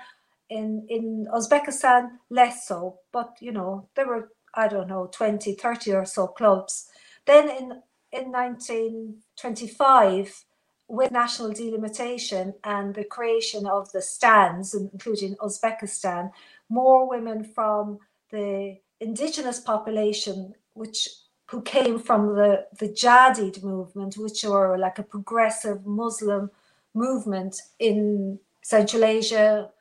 [0.50, 5.94] In in Uzbekistan, less so, but you know, there were I don't know 20, 30
[5.94, 6.90] or so clubs.
[7.26, 10.44] Then in in 1925,
[10.90, 16.32] with national delimitation and the creation of the stands, including Uzbekistan,
[16.68, 21.08] more women from the indigenous population, which
[21.50, 26.52] who came from the, the Jadid movement, which were like a progressive Muslim
[26.94, 29.72] movement in Central Asia,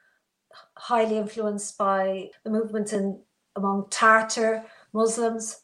[0.78, 3.20] highly influenced by the movement in
[3.54, 5.60] among Tartar Muslims.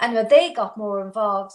[0.00, 1.54] And they got more involved,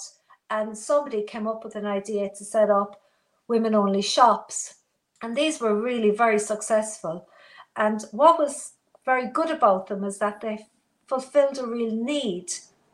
[0.50, 3.02] and somebody came up with an idea to set up
[3.50, 4.76] women only shops.
[5.22, 7.28] And these were really very successful.
[7.76, 10.68] And what was very good about them is that they
[11.08, 12.52] fulfilled a real need.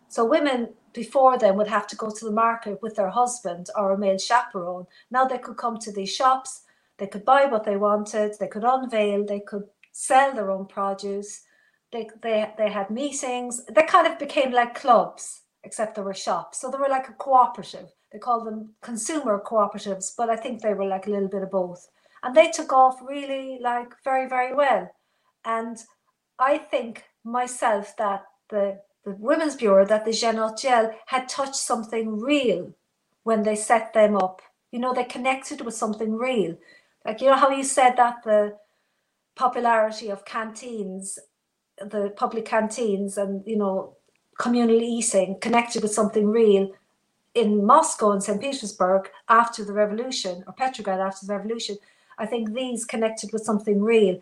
[0.07, 3.91] So women before then would have to go to the market with their husband or
[3.91, 4.87] a male chaperone.
[5.11, 6.63] Now they could come to these shops,
[6.97, 11.43] they could buy what they wanted, they could unveil, they could sell their own produce.
[11.91, 13.63] They, they, they had meetings.
[13.65, 16.59] They kind of became like clubs, except they were shops.
[16.59, 17.93] So they were like a cooperative.
[18.11, 21.51] They called them consumer cooperatives, but I think they were like a little bit of
[21.51, 21.87] both.
[22.23, 24.89] And they took off really like very, very well.
[25.45, 25.77] And
[26.39, 32.73] I think myself that the the Women's Bureau that the Gel had touched something real
[33.23, 34.41] when they set them up.
[34.71, 36.57] You know, they connected with something real.
[37.05, 38.57] Like, you know how you said that the
[39.35, 41.19] popularity of canteens,
[41.77, 43.95] the public canteens and, you know,
[44.39, 46.71] communal eating connected with something real
[47.35, 48.41] in Moscow and St.
[48.41, 51.77] Petersburg after the revolution, or Petrograd after the revolution.
[52.17, 54.21] I think these connected with something real.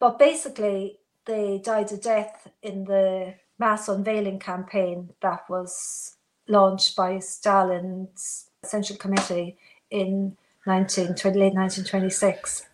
[0.00, 6.16] But basically, they died a death in the mass unveiling campaign that was
[6.48, 9.56] launched by Stalin's Central Committee
[9.90, 12.66] in 1920, late 1926.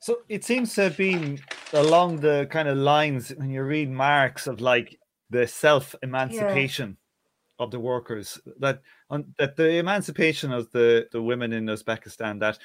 [0.00, 1.38] So it seems to have been
[1.72, 4.98] along the kind of lines when you read Marx of like
[5.30, 7.64] the self emancipation yeah.
[7.64, 12.58] of the workers that on, that the emancipation of the the women in Uzbekistan that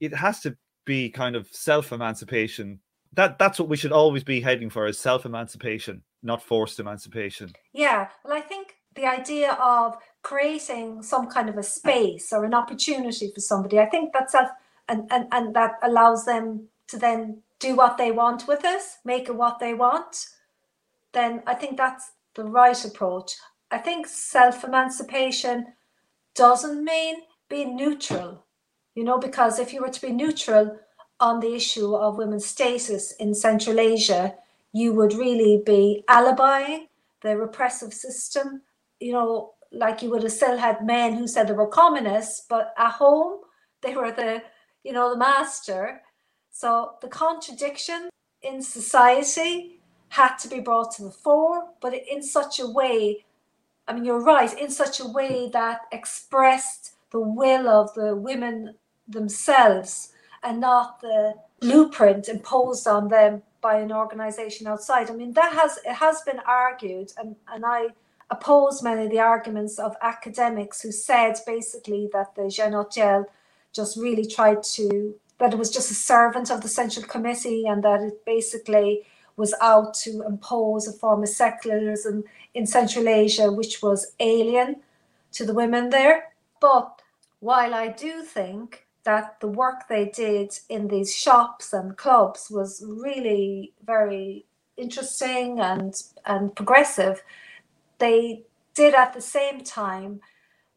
[0.00, 2.80] it has to be kind of self emancipation
[3.12, 7.52] that that's what we should always be heading for is self emancipation not forced emancipation.
[7.72, 12.54] Yeah, well, I think the idea of creating some kind of a space or an
[12.54, 14.52] opportunity for somebody, I think that's a,
[14.88, 19.28] and, and, and that allows them to then do what they want with it, make
[19.28, 20.26] it what they want,
[21.12, 23.36] then I think that's the right approach.
[23.70, 25.74] I think self emancipation
[26.34, 27.16] doesn't mean
[27.48, 28.44] being neutral,
[28.94, 30.78] you know, because if you were to be neutral
[31.20, 34.34] on the issue of women's status in Central Asia,
[34.72, 36.86] you would really be alibying
[37.22, 38.62] the repressive system.
[39.00, 42.74] You know, like you would have still had men who said they were communists, but
[42.78, 43.40] at home
[43.82, 44.42] they were the,
[44.84, 46.02] you know, the master.
[46.50, 48.08] So the contradiction
[48.42, 53.24] in society had to be brought to the fore, but in such a way,
[53.88, 58.74] I mean, you're right, in such a way that expressed the will of the women
[59.08, 65.10] themselves and not the blueprint imposed on them by an organization outside.
[65.10, 67.88] I mean, that has it has been argued, and, and I
[68.30, 73.26] oppose many of the arguments of academics who said basically that the Gel
[73.72, 77.82] just really tried to that it was just a servant of the Central Committee and
[77.82, 79.02] that it basically
[79.36, 82.22] was out to impose a form of secularism
[82.54, 84.76] in Central Asia, which was alien
[85.32, 86.32] to the women there.
[86.60, 87.02] But
[87.40, 92.84] while I do think that the work they did in these shops and clubs was
[92.86, 97.22] really very interesting and and progressive.
[97.98, 100.20] They did at the same time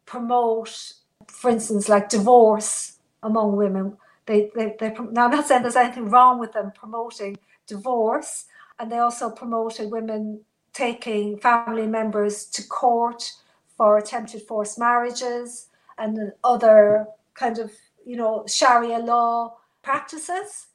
[0.05, 0.93] promote
[1.27, 3.97] for instance like divorce among women.
[4.25, 8.45] They, they, they now I'm not saying there's anything wrong with them promoting divorce
[8.79, 10.41] and they also promoted women
[10.73, 13.31] taking family members to court
[13.77, 17.71] for attempted forced marriages and other kind of
[18.05, 20.67] you know, Sharia law practices.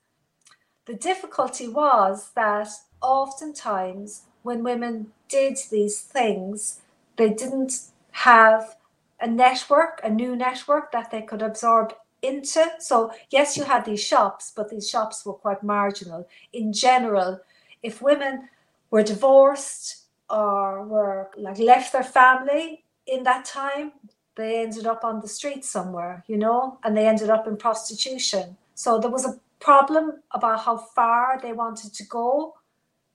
[0.86, 2.68] The difficulty was that
[3.00, 6.80] oftentimes when women did these things,
[7.16, 7.72] they didn't
[8.12, 8.76] have
[9.20, 12.66] a network, a new network that they could absorb into.
[12.78, 16.26] So, yes, you had these shops, but these shops were quite marginal.
[16.52, 17.40] In general,
[17.82, 18.48] if women
[18.90, 23.92] were divorced or were like left their family in that time,
[24.36, 28.56] they ended up on the street somewhere, you know, and they ended up in prostitution.
[28.74, 32.54] So there was a problem about how far they wanted to go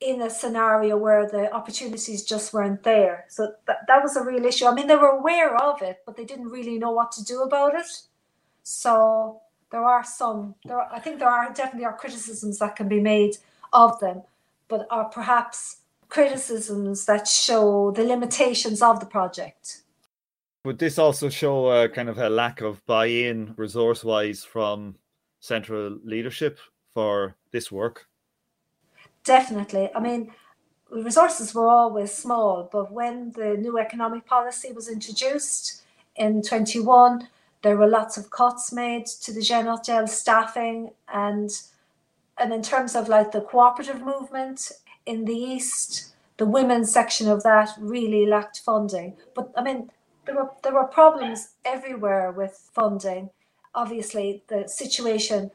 [0.01, 3.25] in a scenario where the opportunities just weren't there.
[3.29, 4.65] So that, that was a real issue.
[4.65, 7.41] I mean, they were aware of it, but they didn't really know what to do
[7.41, 7.87] about it.
[8.63, 10.55] So there are some.
[10.65, 13.37] There, are, I think there are definitely are criticisms that can be made
[13.73, 14.23] of them,
[14.67, 15.77] but are perhaps
[16.09, 19.81] criticisms that show the limitations of the project.
[20.65, 24.95] Would this also show a kind of a lack of buy-in, resource-wise, from
[25.39, 26.57] central leadership
[26.91, 28.07] for this work?
[29.23, 29.91] Definitely.
[29.93, 30.31] I mean,
[30.89, 35.83] resources were always small, but when the new economic policy was introduced
[36.15, 37.27] in 21,
[37.61, 41.51] there were lots of cuts made to the Gel staffing and
[42.37, 44.71] and in terms of like the cooperative movement
[45.05, 49.15] in the east, the women's section of that really lacked funding.
[49.33, 49.89] But I mean,
[50.25, 53.29] there were there were problems everywhere with funding.
[53.73, 55.51] Obviously, the situation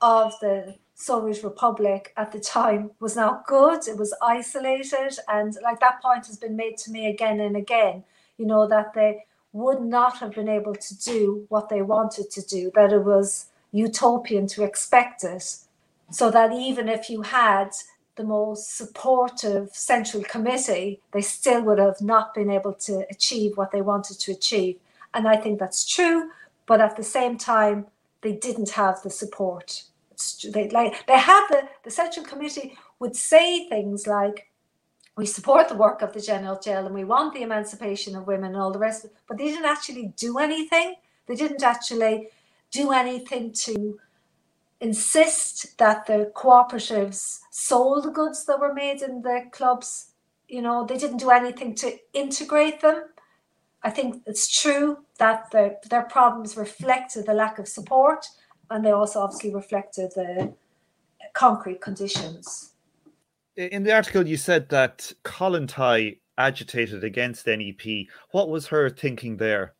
[0.00, 3.86] of the Soviet Republic at the time was not good.
[3.88, 8.04] It was isolated, and like that point has been made to me again and again.
[8.36, 12.42] You know that they would not have been able to do what they wanted to
[12.42, 12.70] do.
[12.74, 15.56] That it was utopian to expect it.
[16.10, 17.70] So that even if you had
[18.16, 23.72] the most supportive central committee, they still would have not been able to achieve what
[23.72, 24.78] they wanted to achieve.
[25.14, 26.30] And I think that's true,
[26.66, 27.86] but at the same time,
[28.22, 29.84] they didn't have the support
[30.52, 34.50] they like they had the the central committee would say things like
[35.16, 38.56] we support the work of the Zhenotdel and we want the emancipation of women and
[38.62, 40.94] all the rest but they didn't actually do anything
[41.26, 42.28] they didn't actually
[42.70, 43.98] do anything to
[44.80, 50.12] insist that the cooperatives sold the goods that were made in the clubs
[50.48, 53.04] you know they didn't do anything to integrate them
[53.82, 58.26] i think it's true that the, their problems reflected the lack of support
[58.70, 60.52] and they also obviously reflected the
[61.32, 62.72] concrete conditions.
[63.56, 68.06] In the article, you said that Kollontai agitated against NEP.
[68.30, 69.74] What was her thinking there?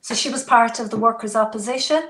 [0.00, 2.08] So she was part of the workers' opposition,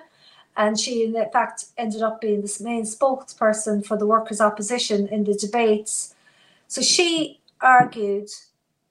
[0.58, 5.22] and she, in fact, ended up being the main spokesperson for the workers' opposition in
[5.22, 6.16] the debates.
[6.66, 8.28] So she argued,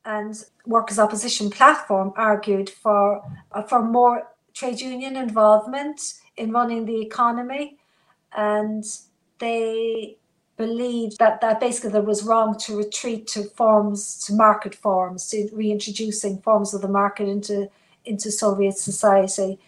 [0.06, 0.34] and
[0.66, 7.78] workers' opposition platform argued for uh, for more trade union involvement in running the economy,
[8.32, 8.86] and
[9.40, 10.18] they
[10.56, 15.50] believed that that basically there was wrong to retreat to forms to market forms to
[15.52, 17.70] reintroducing forms of the market into
[18.06, 19.60] into Soviet society,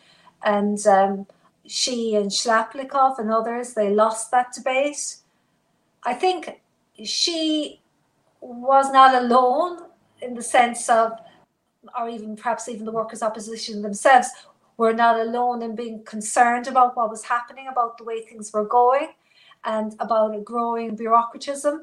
[0.44, 1.28] and um,
[1.70, 5.18] she and Shlyapnikov and others they lost that debate.
[6.04, 6.62] I think
[7.04, 7.80] she
[8.42, 9.86] was not alone
[10.20, 11.12] in the sense of,
[11.98, 14.30] or even perhaps even the workers' opposition themselves
[14.78, 18.66] were not alone in being concerned about what was happening, about the way things were
[18.66, 19.10] going,
[19.64, 21.82] and about a growing bureaucratism.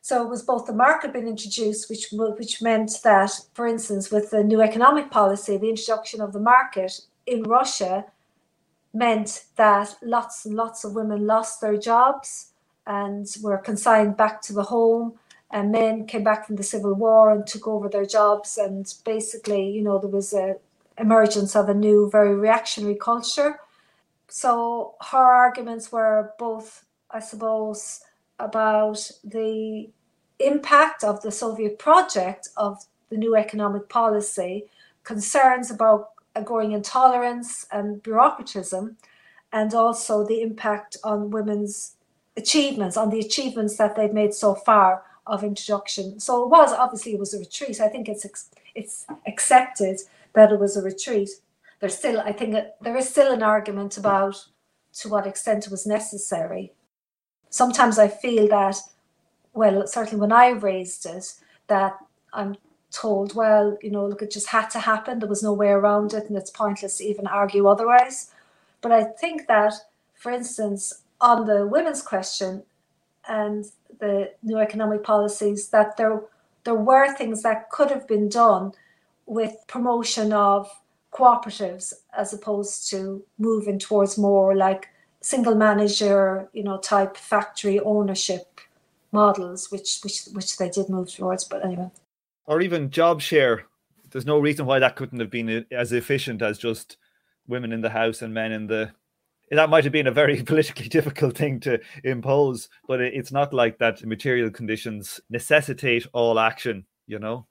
[0.00, 4.30] So it was both the market being introduced, which which meant that, for instance, with
[4.30, 8.06] the new economic policy, the introduction of the market in Russia
[8.96, 12.52] meant that lots and lots of women lost their jobs
[12.86, 15.14] and were consigned back to the home.
[15.50, 18.58] And men came back from the civil war and took over their jobs.
[18.58, 20.56] And basically, you know, there was a
[20.98, 23.60] emergence of a new, very reactionary culture.
[24.28, 28.00] So her arguments were both, I suppose,
[28.38, 29.88] about the
[30.38, 34.64] impact of the Soviet project of the new economic policy,
[35.04, 36.10] concerns about
[36.44, 38.96] growing intolerance and bureaucratism,
[39.52, 41.96] and also the impact on women's
[42.36, 46.20] achievements, on the achievements that they've made so far of introduction.
[46.20, 47.80] So it was obviously it was a retreat.
[47.80, 48.26] I think it's
[48.74, 50.00] it's accepted
[50.34, 51.30] that it was a retreat.
[51.80, 54.46] There's still, I think, there is still an argument about
[55.00, 56.72] to what extent it was necessary.
[57.50, 58.76] Sometimes I feel that,
[59.52, 61.34] well, certainly when I raised it,
[61.68, 61.98] that
[62.32, 62.56] I'm
[62.96, 65.18] told, well, you know, look, it just had to happen.
[65.18, 68.30] There was no way around it, and it's pointless to even argue otherwise.
[68.80, 69.74] But I think that,
[70.14, 72.62] for instance, on the women's question
[73.28, 73.64] and
[73.98, 76.22] the new economic policies, that there
[76.64, 78.72] there were things that could have been done
[79.26, 80.68] with promotion of
[81.12, 84.88] cooperatives as opposed to moving towards more like
[85.20, 88.60] single manager, you know, type factory ownership
[89.12, 91.44] models, which which which they did move towards.
[91.44, 91.90] But anyway,
[92.46, 93.66] or even job share.
[94.10, 96.96] There's no reason why that couldn't have been as efficient as just
[97.46, 98.92] women in the house and men in the.
[99.50, 103.78] That might have been a very politically difficult thing to impose, but it's not like
[103.78, 104.04] that.
[104.04, 106.86] Material conditions necessitate all action.
[107.06, 107.46] You know.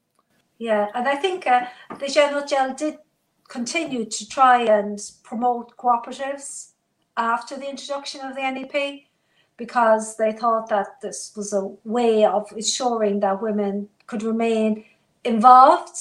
[0.58, 1.68] Yeah, and I think uh,
[2.00, 2.98] the Zhenotdel did
[3.48, 6.72] continue to try and promote cooperatives
[7.18, 9.04] after the introduction of the NEP
[9.58, 14.86] because they thought that this was a way of ensuring that women could remain
[15.24, 15.97] involved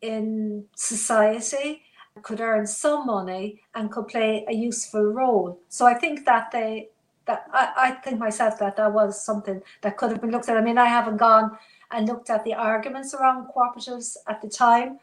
[0.00, 1.82] in society
[2.22, 5.60] could earn some money and could play a useful role.
[5.68, 6.88] So I think that they
[7.26, 10.56] that I, I think myself that that was something that could have been looked at.
[10.56, 11.58] I mean, I haven't gone
[11.90, 14.98] and looked at the arguments around cooperatives at the time,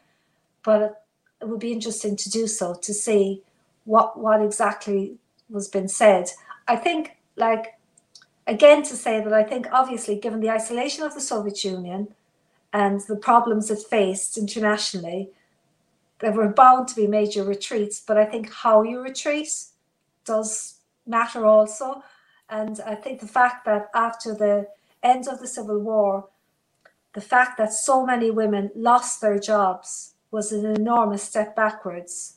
[0.64, 1.04] but
[1.40, 3.42] it would be interesting to do so to see
[3.84, 5.16] what what exactly
[5.48, 6.30] was being said.
[6.66, 7.78] I think, like
[8.46, 12.08] again, to say that I think obviously, given the isolation of the Soviet Union
[12.72, 15.30] and the problems it faced internationally,
[16.20, 18.00] there were bound to be major retreats.
[18.00, 19.50] But I think how you retreat
[20.24, 22.02] does matter also.
[22.48, 24.68] And I think the fact that after the
[25.02, 26.28] end of the Civil War,
[27.14, 32.36] the fact that so many women lost their jobs was an enormous step backwards.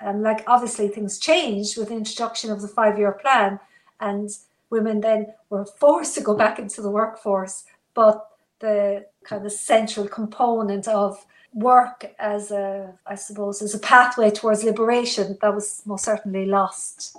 [0.00, 3.60] And like obviously things changed with the introduction of the five-year plan,
[4.00, 4.30] and
[4.70, 7.64] women then were forced to go back into the workforce.
[7.94, 8.26] But
[8.60, 14.64] the kind of central component of work as a, I suppose, as a pathway towards
[14.64, 17.16] liberation, that was most certainly lost.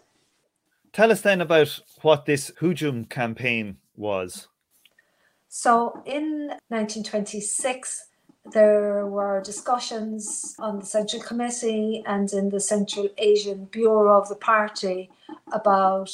[0.92, 4.48] Tell us then about what this Hujum campaign was.
[5.50, 8.10] So in 1926,
[8.52, 14.36] there were discussions on the Central Committee and in the Central Asian Bureau of the
[14.36, 15.10] party
[15.52, 16.12] about,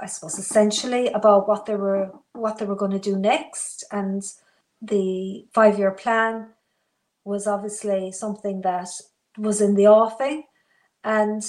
[0.00, 4.22] I suppose, essentially about what they were what they were going to do next, and
[4.80, 6.50] the five-year plan
[7.24, 8.88] was obviously something that
[9.36, 10.44] was in the offing,
[11.04, 11.42] and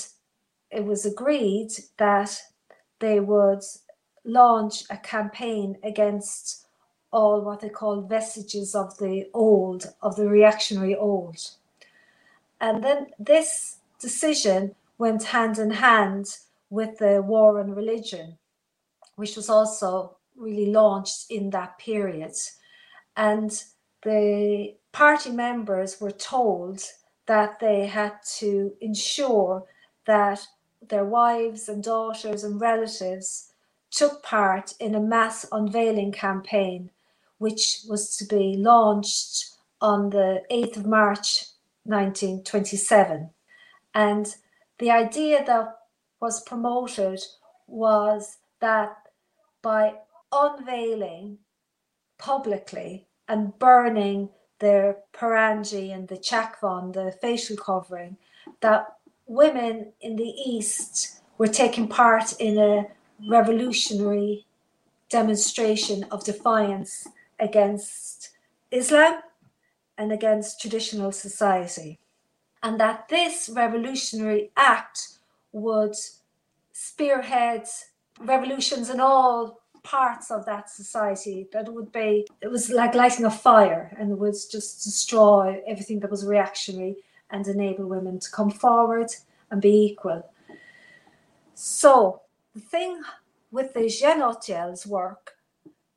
[0.72, 2.38] it was agreed that
[3.00, 3.62] they would
[4.26, 6.66] launch a campaign against
[7.12, 11.38] all what they call vestiges of the old, of the reactionary old.
[12.62, 16.38] And then this decision went hand in hand
[16.70, 18.38] with the war on religion,
[19.15, 22.34] which was also really launched in that period.
[23.17, 23.51] And
[24.03, 26.82] the party members were told
[27.26, 29.65] that they had to ensure
[30.05, 30.47] that
[30.88, 33.51] their wives and daughters and relatives
[33.91, 36.91] took part in a mass unveiling campaign
[37.39, 41.45] which was to be launched on the 8th of March
[41.86, 43.32] 1927.
[43.95, 44.36] And
[44.78, 45.79] the idea that
[46.20, 47.22] was promoted
[47.67, 48.95] was that
[49.61, 49.93] by
[50.32, 51.38] unveiling
[52.17, 58.17] publicly and burning the parangi and the chakvan, the facial covering,
[58.61, 62.88] that women in the East were taking part in a
[63.30, 64.45] revolutionary
[65.09, 67.07] demonstration of defiance
[67.39, 68.32] against
[68.72, 69.22] Islam
[69.97, 71.99] and against traditional society.
[72.61, 75.18] And that this revolutionary act
[75.52, 75.95] would
[76.72, 77.68] spearhead
[78.20, 83.32] revolutions in all parts of that society that would be it was like lighting a
[83.32, 86.97] fire and it would just destroy everything that was reactionary
[87.32, 89.10] and enable women to come forward
[89.52, 90.22] and be equal
[91.54, 92.22] so
[92.54, 93.02] the thing
[93.52, 95.38] with the Zhenotdel's work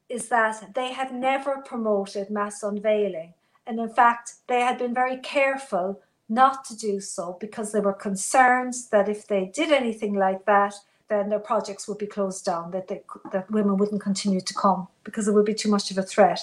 [0.09, 3.34] is that they had never promoted mass unveiling.
[3.66, 7.92] And in fact, they had been very careful not to do so because they were
[7.92, 10.74] concerned that if they did anything like that,
[11.08, 13.02] then their projects would be closed down, that they,
[13.32, 16.40] that women wouldn't continue to come because it would be too much of a threat.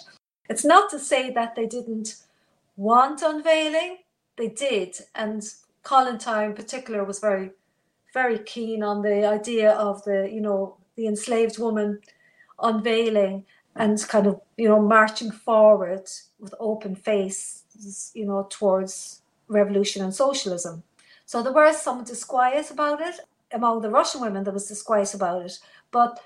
[0.50, 2.16] It's not to say that they didn't
[2.78, 3.98] want unveiling,
[4.38, 4.96] they did.
[5.16, 5.42] And
[5.84, 7.52] Kollontai in particular was very,
[8.14, 12.00] very keen on the idea of the, you know, the enslaved woman
[12.62, 16.08] unveiling and kind of you know marching forward
[16.40, 17.64] with open face
[18.14, 19.19] you know towards
[19.50, 20.84] revolution and socialism
[21.26, 23.20] so there was some disquiet about it
[23.52, 25.60] among the russian women there was disquiet about it
[25.92, 26.20] but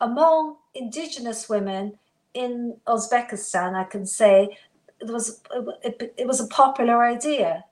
[0.00, 1.98] among indigenous women
[2.34, 4.56] in uzbekistan i can say
[5.00, 5.40] it was
[5.82, 7.64] it, it was a popular idea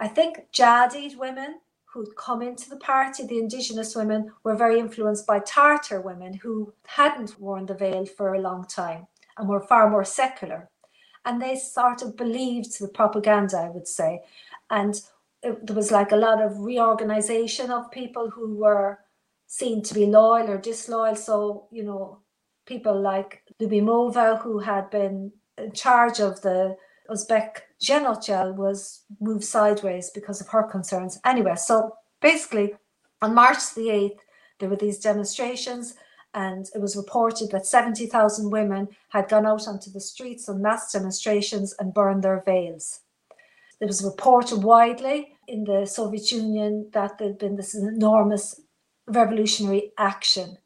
[0.00, 1.60] i think jadid women
[1.92, 6.72] who'd come into the party, the indigenous women, were very influenced by Tatar women who
[6.86, 9.06] hadn't worn the veil for a long time
[9.36, 10.70] and were far more secular.
[11.24, 14.22] And they sort of believed the propaganda, I would say.
[14.70, 15.00] And
[15.42, 18.98] it, there was like a lot of reorganization of people who were
[19.46, 21.14] seen to be loyal or disloyal.
[21.14, 22.18] So, you know,
[22.66, 26.76] people like Lubimova, who had been in charge of the
[27.10, 31.18] Uzbek Zhenotdel was moved sideways because of her concerns.
[31.24, 32.74] Anyway, so basically,
[33.20, 34.18] on March the 8th,
[34.58, 35.94] there were these demonstrations,
[36.34, 40.92] and it was reported that 70,000 women had gone out onto the streets on mass
[40.92, 43.00] demonstrations and burned their veils.
[43.80, 48.60] It was reported widely in the Soviet Union that there had been this enormous
[49.06, 50.58] revolutionary action.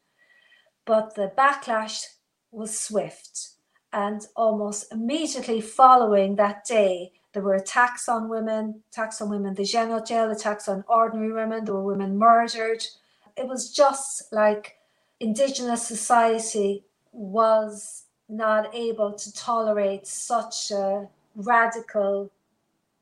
[0.85, 2.03] But the backlash
[2.51, 3.49] was swift
[3.91, 9.63] and almost immediately following that day, There were attacks on women, attacks on women, the
[9.63, 11.65] Zhenotdel, attacks on ordinary women.
[11.65, 12.83] There were women murdered.
[13.35, 14.77] It was just like
[15.19, 22.31] indigenous society was not able to tolerate such a radical,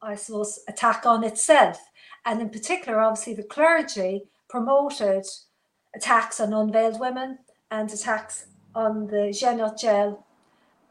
[0.01, 1.80] I suppose, attack on itself.
[2.26, 5.26] And in particular, obviously, the clergy promoted
[5.95, 7.39] attacks on unveiled women
[7.72, 10.24] and attacks on the Zhenotdel.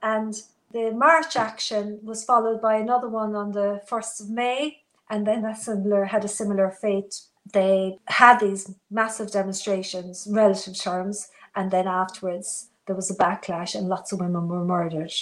[0.02, 0.34] And
[0.72, 5.44] the March action was followed by another one on the 1st of May, and then
[5.44, 7.20] a similar had a similar fate.
[7.52, 13.88] They had these massive demonstrations, relative terms, and then afterwards there was a backlash, and
[13.88, 15.12] lots of women were murdered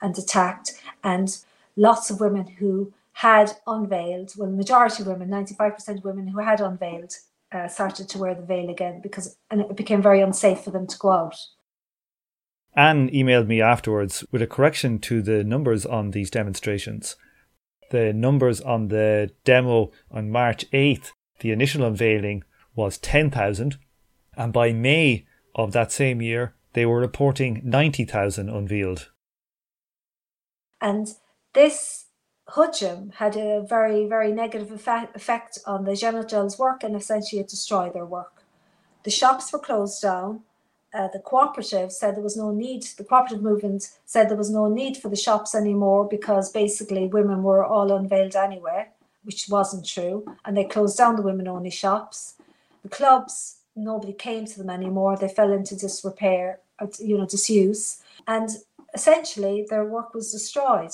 [0.00, 0.72] and attacked,
[1.02, 1.36] and
[1.76, 6.60] lots of women who had unveiled, well, majority of women, 95% of women who had
[6.60, 7.14] unveiled,
[7.52, 10.86] uh, started to wear the veil again because and it became very unsafe for them
[10.86, 11.36] to go out.
[12.76, 17.16] Anne emailed me afterwards with a correction to the numbers on these demonstrations.
[17.90, 23.78] The numbers on the demo on March 8th, the initial unveiling was 10,000,
[24.36, 29.10] and by May of that same year, they were reporting 90,000 unveiled.
[30.80, 31.08] And
[31.54, 32.06] this
[32.50, 37.94] Hujum had a very, very negative effect on the Zhenotdel's work and essentially it destroyed
[37.94, 38.44] their work.
[39.02, 40.42] The shops were closed down.
[40.94, 44.68] Uh, the cooperative said there was no need, the cooperative movement said there was no
[44.68, 48.88] need for the shops anymore because basically women were all unveiled anyway,
[49.26, 50.24] which wasn't true.
[50.44, 52.34] And they closed down the women only shops.
[52.82, 55.16] The clubs, nobody came to them anymore.
[55.16, 58.02] They fell into disrepair, uh, you know, disuse.
[58.26, 58.48] And
[58.94, 60.92] essentially their work was destroyed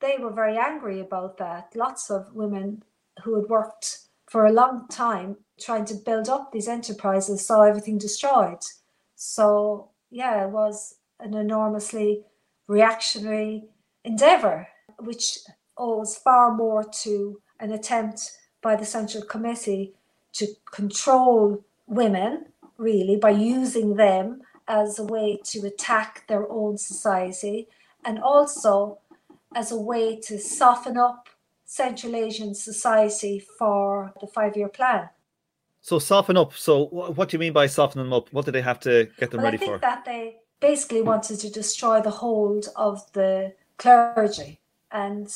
[0.00, 1.72] they were very angry about that.
[1.74, 2.82] Lots of women
[3.22, 7.98] who had worked for a long time trying to build up these enterprises saw everything
[7.98, 8.60] destroyed.
[9.14, 12.24] So, yeah, it was an enormously
[12.66, 13.64] reactionary
[14.04, 15.38] endeavour, which
[15.76, 19.94] owes far more to an attempt by the Central Committee
[20.32, 22.46] to control women,
[22.78, 27.66] really, by using them as a way to attack their own society
[28.04, 28.98] and also
[29.54, 31.28] as a way to soften up
[31.64, 35.08] Central Asian society for the five year plan.
[35.82, 36.54] So soften up.
[36.54, 38.32] So what do you mean by soften them up?
[38.32, 39.78] What do they have to get them well, ready I think for?
[39.78, 44.60] That they basically wanted to destroy the hold of the clergy,
[44.92, 45.32] and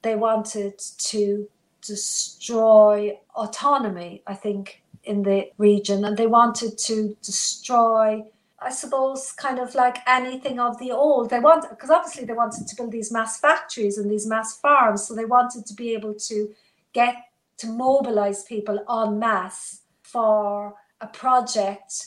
[0.00, 1.48] they wanted to
[1.82, 4.22] destroy autonomy.
[4.26, 8.24] I think in the region, and they wanted to destroy
[8.64, 11.30] I suppose, kind of like anything of the old.
[11.30, 15.06] They want because obviously they wanted to build these mass factories and these mass farms,
[15.06, 16.54] so they wanted to be able to
[16.92, 17.16] get
[17.58, 22.06] to mobilize people en masse for a project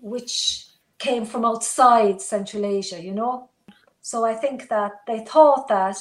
[0.00, 0.66] which
[0.98, 3.50] came from outside Central Asia, you know.
[4.00, 5.96] So I think that they thought that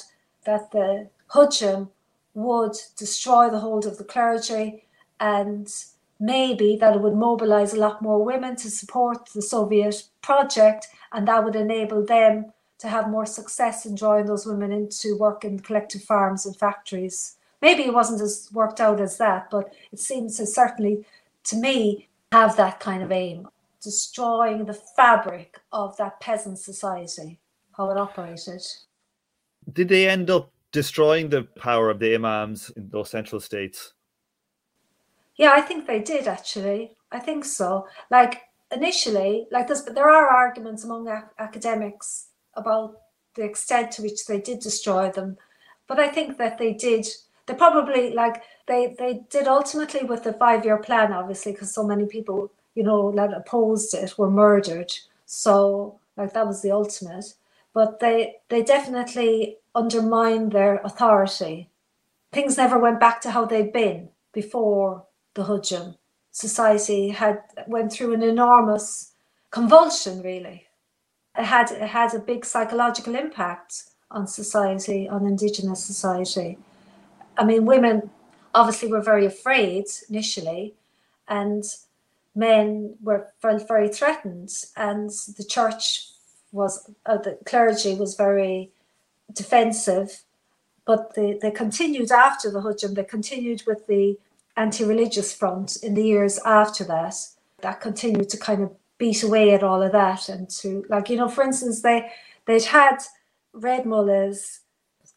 [0.45, 1.89] that the Hujum
[2.37, 4.85] would destroy the hold of the clergy
[5.19, 5.73] and
[6.19, 11.27] maybe that it would mobilize a lot more women to support the Soviet project, and
[11.27, 15.59] that would enable them to have more success in drawing those women into work in
[15.59, 17.37] collective farms and factories.
[17.59, 21.05] Maybe it wasn't as worked out as that, but it seems to certainly,
[21.45, 23.47] to me, have that kind of aim
[23.81, 27.39] destroying the fabric of that peasant society,
[27.75, 28.61] how it operated.
[29.73, 33.93] Did they end up destroying the power of the imams in those central states?
[35.37, 36.95] Yeah, I think they did actually.
[37.11, 37.87] I think so.
[38.09, 38.41] Like
[38.71, 42.97] initially, like there's, there are arguments among ac- academics about
[43.35, 45.37] the extent to which they did destroy them,
[45.87, 47.07] but I think that they did.
[47.45, 51.85] They probably like they they did ultimately with the five year plan, obviously, because so
[51.85, 54.91] many people you know that opposed it were murdered.
[55.25, 57.33] So like that was the ultimate.
[57.73, 61.69] But they they definitely undermined their authority.
[62.31, 65.05] Things never went back to how they'd been before
[65.35, 65.95] the Hujum.
[66.31, 69.11] Society had went through an enormous
[69.51, 70.67] convulsion, really.
[71.37, 76.57] It had, it had a big psychological impact on society, on Indigenous society.
[77.37, 78.09] I mean, women
[78.55, 80.73] obviously were very afraid initially,
[81.27, 81.63] and
[82.33, 86.09] men were felt very threatened, and the church
[86.51, 88.71] was, uh, the clergy was very
[89.31, 90.23] defensive.
[90.85, 94.17] But they, they continued after the Hujum, they continued with the
[94.55, 97.15] anti-religious front in the years after that.
[97.61, 101.17] That continued to kind of beat away at all of that and to like you
[101.17, 102.11] know for instance they
[102.45, 102.97] they'd had
[103.53, 104.61] red mullahs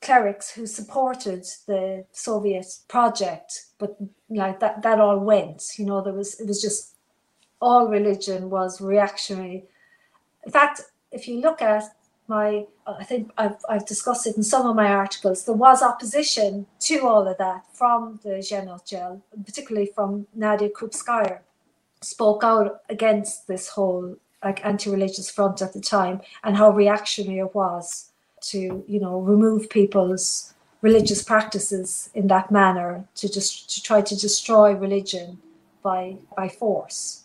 [0.03, 3.97] clerics who supported the soviet project but
[4.29, 5.63] like that that all went.
[5.79, 6.95] You know there was it was just
[7.61, 9.65] all religion was reactionary.
[10.45, 11.85] In fact if you look at
[12.31, 15.45] my I think I've, I've discussed it in some of my articles.
[15.45, 21.41] There was opposition to all of that from the Zhenotdel, particularly from Nadia Krupskaya,
[22.01, 27.55] spoke out against this whole like anti-religious front at the time and how reactionary it
[27.55, 28.11] was
[28.41, 34.17] to you know remove people's religious practices in that manner to just to try to
[34.17, 35.39] destroy religion
[35.83, 37.25] by by force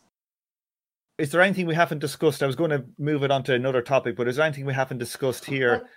[1.17, 2.43] is there anything we haven't discussed?
[2.43, 4.73] I was going to move it on to another topic, but is there anything we
[4.73, 5.87] haven't discussed here?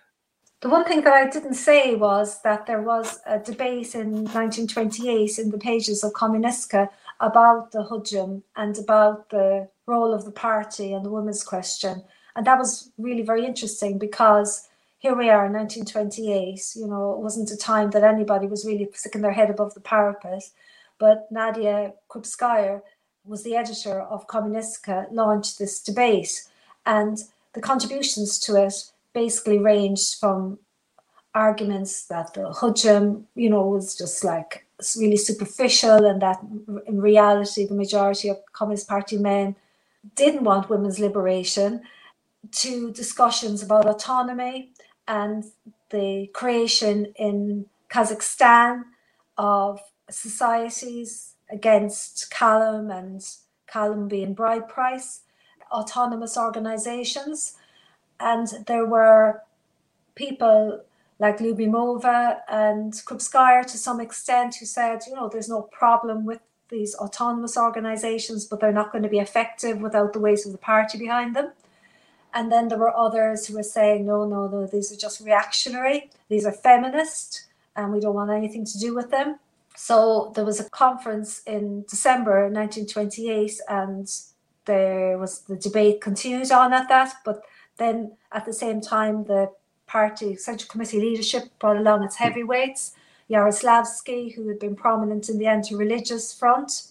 [0.60, 5.38] The one thing that I didn't say was that there was a debate in 1928
[5.38, 6.88] in the pages of Kommunistka
[7.20, 12.02] about the Hujum and about the role of the party and the women's question.
[12.34, 16.60] And that was really very interesting because here we are in 1928.
[16.74, 19.80] You know, it wasn't a time that anybody was really sticking their head above the
[19.80, 20.42] parapet.
[20.98, 22.82] But Nadia Krupskaya
[23.28, 26.44] was the editor of Kommunistka, launched this debate.
[26.86, 27.18] And
[27.52, 28.74] the contributions to it
[29.12, 30.58] basically ranged from
[31.34, 34.66] arguments that the Hujum, you know, was just like
[34.96, 36.40] really superficial and that
[36.86, 39.56] in reality the majority of Communist Party men
[40.14, 41.82] didn't want women's liberation
[42.52, 44.72] to discussions about autonomy
[45.06, 45.44] and
[45.90, 48.84] the creation in Kazakhstan
[49.36, 53.24] of societies against Callum and
[53.66, 55.22] Columbian bride price,
[55.70, 57.54] autonomous organizations.
[58.20, 59.42] And there were
[60.14, 60.82] people
[61.18, 66.40] like Lubimova and Krupskaya to some extent who said, you know, there's no problem with
[66.68, 70.58] these autonomous organizations, but they're not going to be effective without the weight of the
[70.58, 71.52] party behind them.
[72.34, 76.10] And then there were others who were saying, no, no, no, these are just reactionary,
[76.28, 79.38] these are feminist, and we don't want anything to do with them.
[79.78, 84.10] So there was a conference in December 1928, and
[84.64, 87.14] there was the debate continued on at that.
[87.24, 87.44] But
[87.76, 89.52] then at the same time, the
[89.86, 92.96] party central committee leadership brought along its heavyweights.
[93.30, 96.88] Yaroslavsky, who had been prominent in the anti-religious front,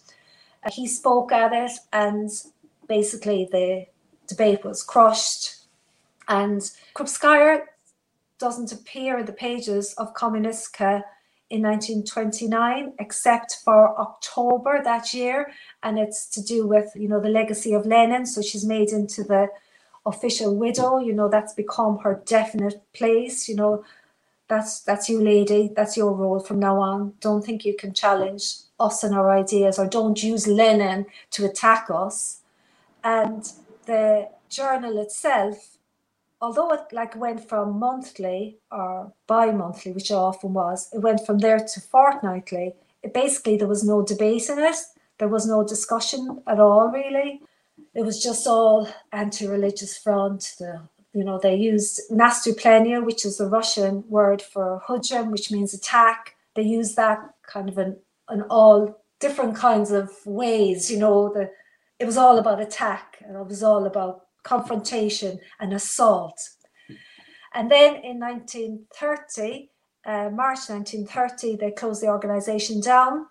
[0.63, 2.29] uh, he spoke at it, and
[2.87, 3.85] basically the
[4.27, 5.57] debate was crushed.
[6.29, 6.61] And
[6.95, 7.63] Krupskaya
[8.39, 11.03] doesn't appear in the pages of Kommunistka
[11.49, 15.51] in 1929, except for October that year,
[15.83, 18.25] and it's to do with you know the legacy of Lenin.
[18.25, 19.47] So she's made into the
[20.05, 20.99] official widow.
[20.99, 23.47] You know that's become her definite place.
[23.47, 23.85] You know
[24.49, 25.71] that's that's you, lady.
[25.75, 27.13] That's your role from now on.
[27.21, 31.87] Don't think you can challenge us and our ideas, or don't use Lenin to attack
[31.89, 32.41] us.
[33.03, 33.45] And
[33.85, 35.76] the journal itself
[36.41, 41.39] although it like went from monthly or bi-monthly, which it often was, it went from
[41.39, 42.73] there to fortnightly.
[43.03, 44.77] It basically there was no debate in it.
[45.17, 47.41] There was no discussion at all, really.
[47.93, 50.55] It was just all anti-religious front.
[50.59, 50.81] The
[51.13, 56.35] you know they used nastuplenia, which is the Russian word for hujum, which means attack.
[56.55, 57.97] They used that kind of in,
[58.31, 60.91] in all different kinds of ways.
[60.91, 61.49] You know, the
[61.99, 66.39] it was all about attack, and it was all about confrontation and assault.
[67.53, 69.69] And then in 1930,
[70.05, 73.25] uh, March 1930, they closed the organization down.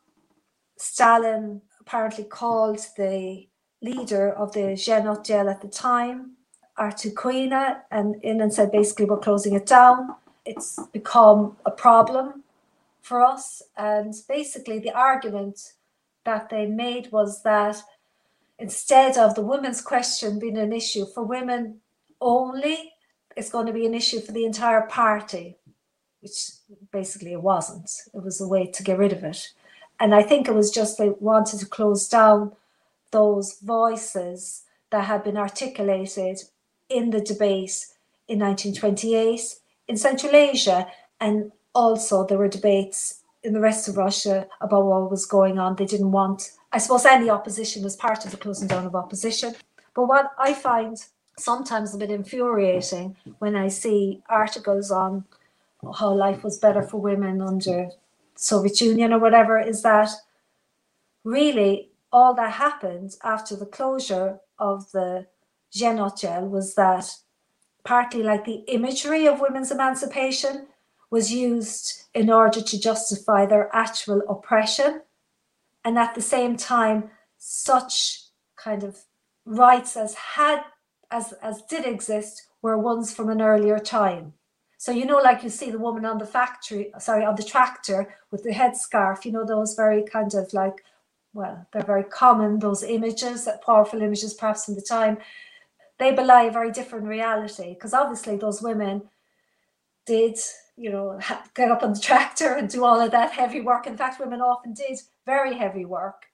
[0.76, 3.48] Stalin apparently called the
[3.80, 6.32] leader of the Zhenotdel at the time,
[6.78, 10.16] Artyukhina, and in and said basically we're closing it down.
[10.44, 12.44] It's become a problem
[13.00, 13.62] for us.
[13.76, 15.60] And basically the argument
[16.24, 17.76] that they made was that
[18.58, 21.80] instead of the women's question being an issue for women
[22.20, 22.92] only,
[23.36, 25.56] it's going to be an issue for the entire party,
[26.20, 26.50] which
[26.90, 27.90] basically it wasn't.
[28.14, 29.52] It was a way to get rid of it.
[30.00, 32.52] And I think it was just they wanted to close down
[33.10, 36.42] those voices that had been articulated
[36.88, 37.86] in the debate
[38.28, 39.40] in 1928
[39.88, 40.86] in Central Asia.
[41.20, 45.76] And also there were debates in the rest of Russia about what was going on.
[45.76, 49.54] They didn't want I suppose any opposition was part of the closing down of opposition.
[49.94, 51.02] But what I find
[51.38, 55.24] sometimes a bit infuriating when I see articles on
[55.98, 57.88] how life was better for women under
[58.34, 60.10] Soviet Union or whatever is that
[61.24, 65.26] really all that happened after the closure of the
[65.74, 67.06] Zhenotdel was that
[67.84, 70.66] partly like the imagery of women's emancipation
[71.08, 75.00] was used in order to justify their actual oppression
[75.86, 78.20] and at the same time such
[78.56, 79.04] kind of
[79.46, 80.60] rights as had
[81.12, 84.34] as as did exist were ones from an earlier time.
[84.78, 88.16] So you know like you see the woman on the factory sorry on the tractor
[88.32, 90.84] with the headscarf you know those very kind of like
[91.32, 95.18] well they're very common those images that powerful images perhaps from the time.
[95.98, 99.02] They belie a very different reality because obviously those women
[100.04, 100.36] did
[100.76, 101.20] you know
[101.54, 103.86] get up on the tractor and do all of that heavy work.
[103.86, 106.26] In fact women often did very heavy work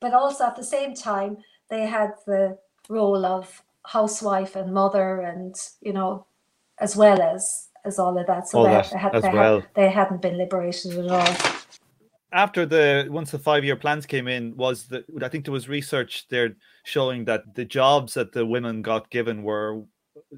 [0.00, 1.36] but also at the same time
[1.70, 6.26] they had the role of housewife and mother and you know
[6.80, 9.32] as well as as all of that so all they, that they, had, as they,
[9.32, 9.60] well.
[9.60, 11.52] had, they hadn't been liberated at all
[12.32, 15.68] after the once the five year plans came in was that i think there was
[15.68, 19.82] research there showing that the jobs that the women got given were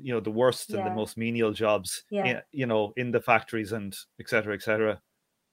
[0.01, 2.27] you know the worst and the most menial jobs Yeah.
[2.27, 5.01] in, you know in the factories and etc etc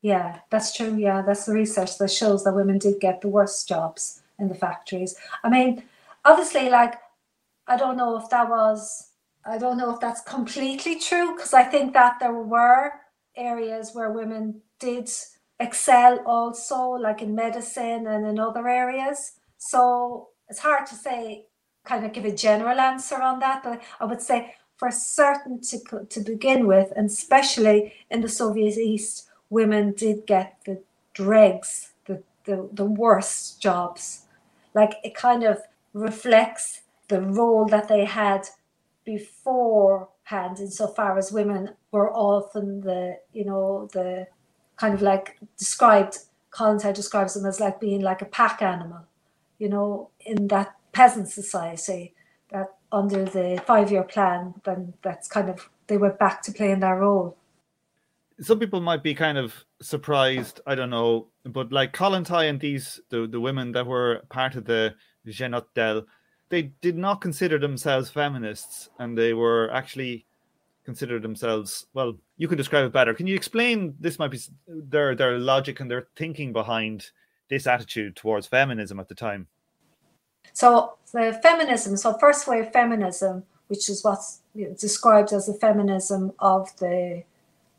[0.08, 0.96] Yeah, that's true.
[0.96, 4.56] Yeah, that's the research that shows that women did get the worst jobs in the
[4.56, 5.18] factories.
[5.44, 5.84] I mean,
[6.24, 6.94] obviously, like,
[7.68, 9.12] I don't know if that was,
[9.46, 12.94] I don't know if that's completely true because I think that there were
[13.36, 15.10] areas where women did
[15.60, 19.34] excel also, like in medicine and in other areas.
[19.58, 21.48] So it's hard to say,
[21.84, 26.06] kind of give a general answer on that, but I would say for certain to,
[26.10, 30.82] to begin with, and especially in the Soviet East, women did get the
[31.14, 34.26] dregs, the, the, the worst jobs.
[34.74, 35.60] Like it kind of
[35.94, 38.48] reflects the role that they had
[39.06, 44.28] beforehand, insofar as women were often the, you know, the
[44.76, 46.20] kind of like described,
[46.52, 49.06] Kollontai describes them as like being like a pack animal,
[49.58, 52.14] you know, in that peasant society
[52.50, 56.82] that under the five year plan, then that's kind of, they went back to playing
[56.82, 57.38] their role.
[58.40, 63.00] Some people might be kind of surprised i don't know but like Kollontai and these
[63.10, 64.96] the, the women that were part of the
[65.28, 66.06] Zhenotdel,
[66.50, 70.26] they did not consider themselves feminists and they were actually
[70.84, 73.14] considered themselves well you can describe it better.
[73.14, 77.12] Can you explain this might be their their logic and their thinking behind
[77.50, 79.48] this attitude towards feminism at the time?
[80.54, 84.42] So the feminism, so first wave feminism, which is what's
[84.80, 87.24] described as the feminism of the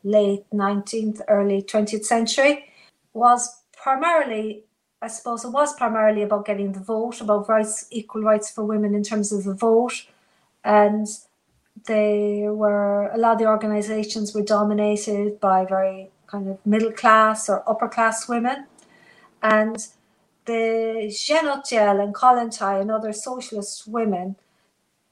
[0.08, 2.64] late 19th, early 20th century,
[3.12, 4.64] was primarily,
[5.02, 8.94] I suppose it was primarily about getting the vote, about rights, equal rights for women
[8.94, 10.06] in terms of the vote.
[10.64, 11.06] And
[11.86, 17.48] they were, a lot of the organizations were dominated by very kind of middle class
[17.48, 18.66] or upper class women.
[19.42, 19.76] And
[20.44, 24.36] the Zhenotdel and Kollontai and other socialist women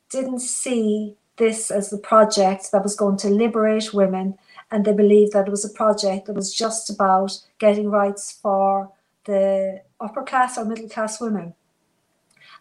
[0.09, 4.38] didn't see this as the project that was going to liberate women,
[4.70, 8.90] and they believed that it was a project that was just about getting rights for
[9.24, 11.54] the upper class or middle class women.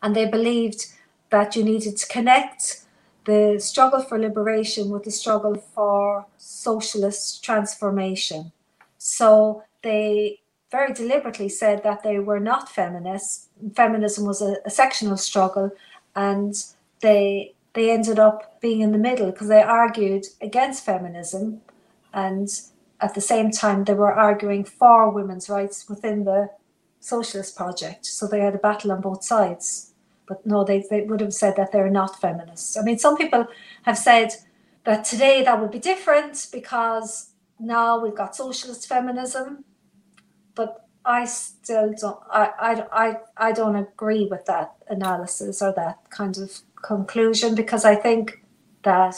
[0.02, 0.88] And they believed
[1.30, 2.82] that you needed to connect
[3.26, 8.52] the struggle for liberation with the struggle for socialist transformation.
[9.00, 10.42] So they
[10.72, 13.50] very deliberately said that they were not feminists.
[13.76, 15.72] Feminism was a, a sectional struggle,
[16.16, 16.54] and
[17.02, 21.62] they they ended up being in the middle because they argued against feminism,
[22.16, 22.50] and
[23.02, 26.50] at the same time they were arguing for women's rights within the
[27.00, 28.08] socialist project.
[28.08, 29.92] So they had a battle on both sides.
[30.28, 32.76] But no, they, they would have said that they're not feminists.
[32.78, 33.46] I mean, some people
[33.84, 34.30] have said
[34.86, 39.64] that today that would be different because now we've got socialist feminism
[40.56, 42.18] but I still don't.
[42.32, 47.86] I, I, I, I don't agree with that analysis or that kind of conclusion because
[47.86, 48.42] I think
[48.84, 49.16] that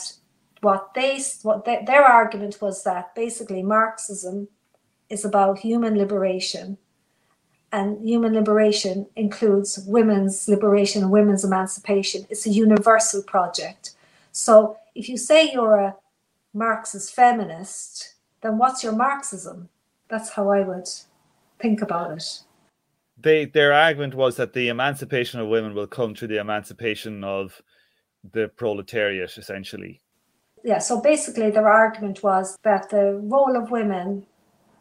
[0.61, 4.47] what they what they, their argument was that basically Marxism
[5.09, 6.77] is about human liberation,
[7.71, 12.25] and human liberation includes women's liberation and women's emancipation.
[12.29, 13.91] It's a universal project.
[14.31, 15.95] So if you say you're a
[16.53, 19.69] Marxist feminist, then what's your Marxism?
[20.09, 20.89] That's how I would
[21.59, 22.43] think about it.
[23.19, 27.61] they their argument was that the emancipation of women will come through the emancipation of
[28.33, 30.01] the proletariat essentially
[30.67, 34.25] Yeah, so basically, their argument was that the role of women,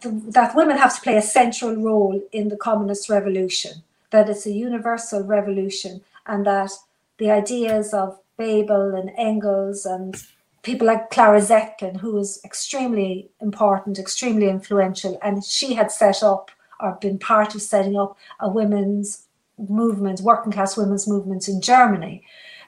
[0.01, 4.47] th- that women have to play a central role in the communist revolution, that it's
[4.47, 6.73] a universal revolution, and that
[7.19, 10.21] the ideas of Bebel and Engels and
[10.65, 16.51] people like Clara Zetkin, who was extremely important, extremely influential, and she had set up
[16.81, 22.25] or been part of setting up a women's movement, working class women's movement in Germany,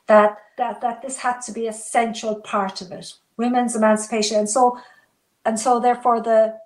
[0.06, 4.50] that that that this had to be a central part of it, women's emancipation, and
[4.50, 4.78] so
[5.44, 6.58] and so therefore the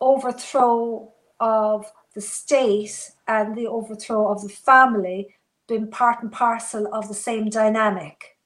[0.00, 1.84] overthrow of
[2.14, 5.36] the state and the overthrow of the family
[5.68, 8.36] been part and parcel of the same dynamic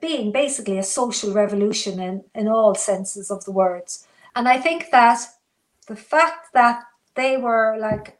[0.00, 4.06] being basically a social revolution in, in all senses of the words.
[4.34, 5.20] And I think that
[5.86, 6.84] the fact that
[7.14, 8.18] they were like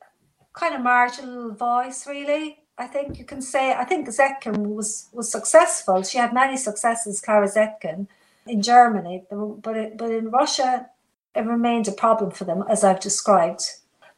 [0.53, 5.31] kind of marginal voice really, I think you can say I think Zetkin was was
[5.31, 6.03] successful.
[6.03, 8.07] She had many successes, Clara Zetkin,
[8.47, 10.89] in Germany, but it, but in Russia,
[11.35, 13.64] it remained a problem for them, as I've described.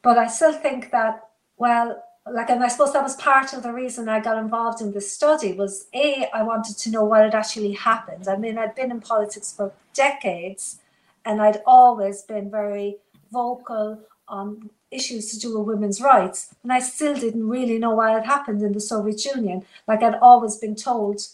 [0.00, 3.72] But I still think that well, like, and I suppose that was part of the
[3.72, 7.34] reason I got involved in this study was a I wanted to know what had
[7.34, 8.28] actually happened.
[8.28, 10.78] I mean, I'd been in politics for decades,
[11.24, 12.98] and I'd always been very
[13.32, 13.98] vocal
[14.28, 18.26] on issues to do with women's rights, and I still didn't really know why it
[18.26, 19.64] happened in the Soviet Union.
[19.88, 21.26] Like I'd always been told,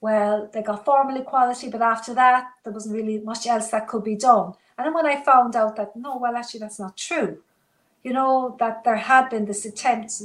[0.00, 4.04] well, they got formal equality, but after that, there wasn't really much else that could
[4.04, 4.54] be done.
[4.76, 7.38] And then when I found out that no, well, actually, that's not true
[8.02, 10.20] you know, that there had been this attempt,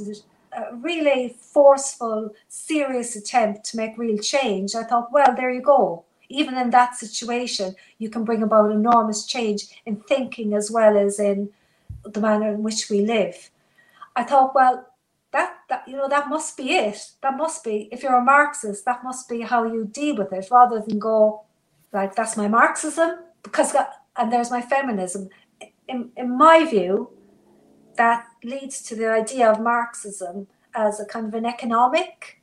[0.52, 6.04] a really forceful, serious attempt to make real change, I thought, well, there you go.
[6.28, 11.20] Even in that situation, you can bring about enormous change in thinking as well as
[11.20, 11.50] in
[12.04, 13.50] the manner in which we live.
[14.16, 14.86] I thought, well,
[15.32, 16.98] that, that you know that must be it.
[17.22, 20.46] That must be if you're a Marxist, that must be how you deal with it,
[20.50, 21.44] rather than go
[21.92, 23.74] like that's my Marxism because
[24.16, 25.28] and there's my feminism.
[25.88, 27.10] In in my view,
[27.96, 32.40] that leads to the idea of Marxism as a kind of an economic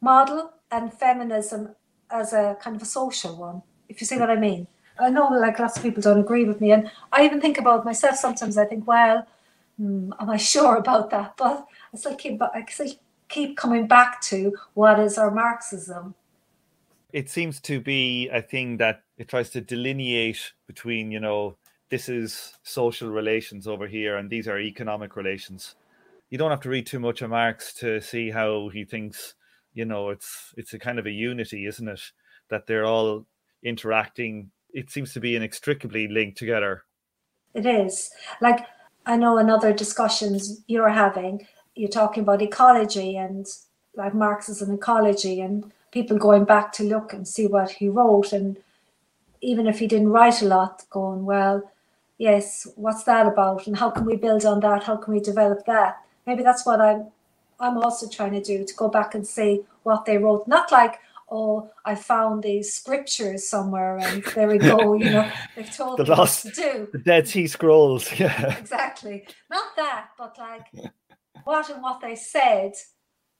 [0.00, 1.74] model and feminism
[2.10, 4.66] as a kind of a social one, if you see what I mean.
[5.00, 7.84] I know like lots of people don't agree with me, and I even think about
[7.84, 8.58] myself sometimes.
[8.58, 9.26] I think, well,
[9.76, 11.36] hmm, am I sure about that?
[11.36, 12.92] But I still keep, I still
[13.28, 16.14] keep coming back to what is our Marxism.
[17.12, 21.56] It seems to be a thing that it tries to delineate between, you know,
[21.90, 25.74] this is social relations over here and these are economic relations
[26.30, 29.34] you don't have to read too much of marx to see how he thinks
[29.74, 32.00] you know it's it's a kind of a unity isn't it
[32.50, 33.26] that they're all
[33.62, 36.84] interacting it seems to be inextricably linked together
[37.54, 38.10] it is
[38.40, 38.60] like
[39.06, 43.46] i know in other discussions you're having you're talking about ecology and
[43.96, 48.56] like marxism ecology and people going back to look and see what he wrote and
[49.40, 51.70] even if he didn't write a lot going well
[52.18, 53.66] yes, what's that about?
[53.66, 54.84] And how can we build on that?
[54.84, 55.98] How can we develop that?
[56.26, 57.06] Maybe that's what I'm
[57.60, 60.46] I'm also trying to do to go back and see what they wrote.
[60.46, 61.00] Not like,
[61.30, 66.04] oh, I found these scriptures somewhere and there we go, you know, they've told the
[66.04, 66.88] me lost, what to do.
[66.92, 68.56] The Dead Sea Scrolls, yeah.
[68.58, 69.26] Exactly.
[69.50, 70.66] Not that, but like
[71.44, 72.72] what and what they said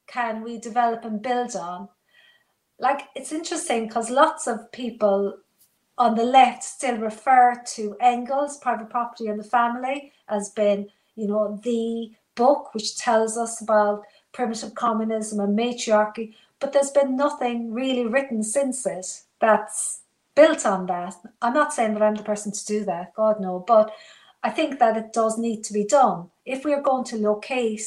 [0.06, 1.88] can we develop and build on?
[2.78, 5.34] Like it's interesting because lots of people
[5.98, 11.26] on the left still refer to Engels, Private Property and the Family, as being, you
[11.26, 14.02] know, the book which tells us about
[14.38, 20.02] primitive communism and matriarchy, but there's been nothing really written since it that's
[20.36, 21.16] built on that.
[21.42, 23.92] I'm not saying that I'm the person to do that, God no, but
[24.44, 26.30] I think that it does need to be done.
[26.46, 27.82] If we are going to locate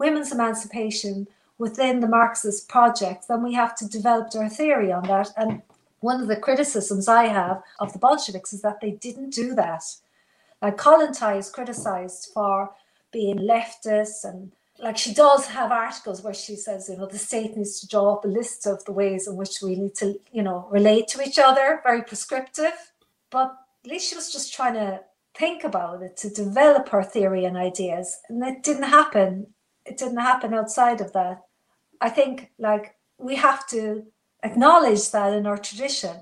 [0.00, 1.28] women's emancipation
[1.58, 5.28] within the Marxist project, then we have to develop our theory on that.
[5.36, 5.62] And
[6.00, 9.84] one of the criticisms I have of the Bolsheviks is that they didn't do that.
[10.60, 12.72] Like Kollontai is criticized for
[13.12, 14.50] being leftist and
[14.82, 18.14] like she does have articles where she says, you know, the state needs to draw
[18.14, 21.22] up a list of the ways in which we need to, you know, relate to
[21.22, 22.92] each other, very prescriptive.
[23.30, 23.54] But
[23.84, 25.00] at least she was just trying to
[25.34, 28.18] think about it, to develop her theory and ideas.
[28.28, 29.46] And it didn't happen.
[29.86, 31.42] It didn't happen outside of that.
[32.00, 34.04] I think like we have to
[34.42, 36.16] acknowledge that in our tradition,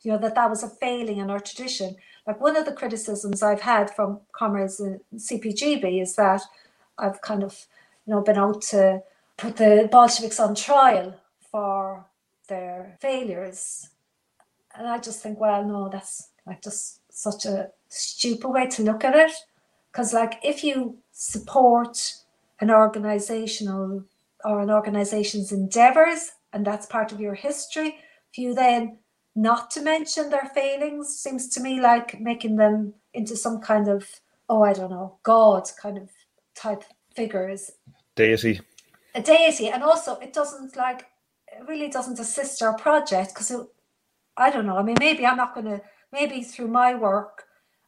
[0.00, 1.96] you know, that that was a failing in our tradition.
[2.26, 6.40] Like one of the criticisms I've had from comrades in CPGB is that
[6.96, 7.66] I've kind of,
[8.08, 9.02] you know, been out to
[9.36, 11.14] put the Bolsheviks on trial
[11.52, 12.06] for
[12.48, 13.90] their failures.
[14.74, 19.04] And I just think, well, no, that's like just such a stupid way to look
[19.04, 19.32] at it.
[19.92, 22.14] Because, like, if you support
[22.60, 24.04] an organizational
[24.44, 27.98] or an organization's endeavors and that's part of your history.
[28.34, 28.98] For you then
[29.34, 34.06] not to mention their failings seems to me like making them into some kind of,
[34.48, 36.08] oh, I don't know, God kind of
[36.54, 36.84] type
[37.14, 37.70] figures.
[38.18, 38.60] Deity.
[39.14, 39.68] A deity.
[39.68, 41.06] And also, it doesn't like,
[41.46, 43.52] it really doesn't assist our project because
[44.36, 44.76] I don't know.
[44.76, 45.80] I mean, maybe I'm not going to,
[46.12, 47.44] maybe through my work,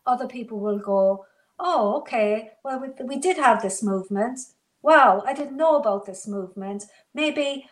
[0.06, 1.24] other people will go,
[1.58, 4.38] oh, okay, well, we, we did have this movement.
[4.82, 6.84] Wow, I didn't know about this movement.
[7.12, 7.68] Maybe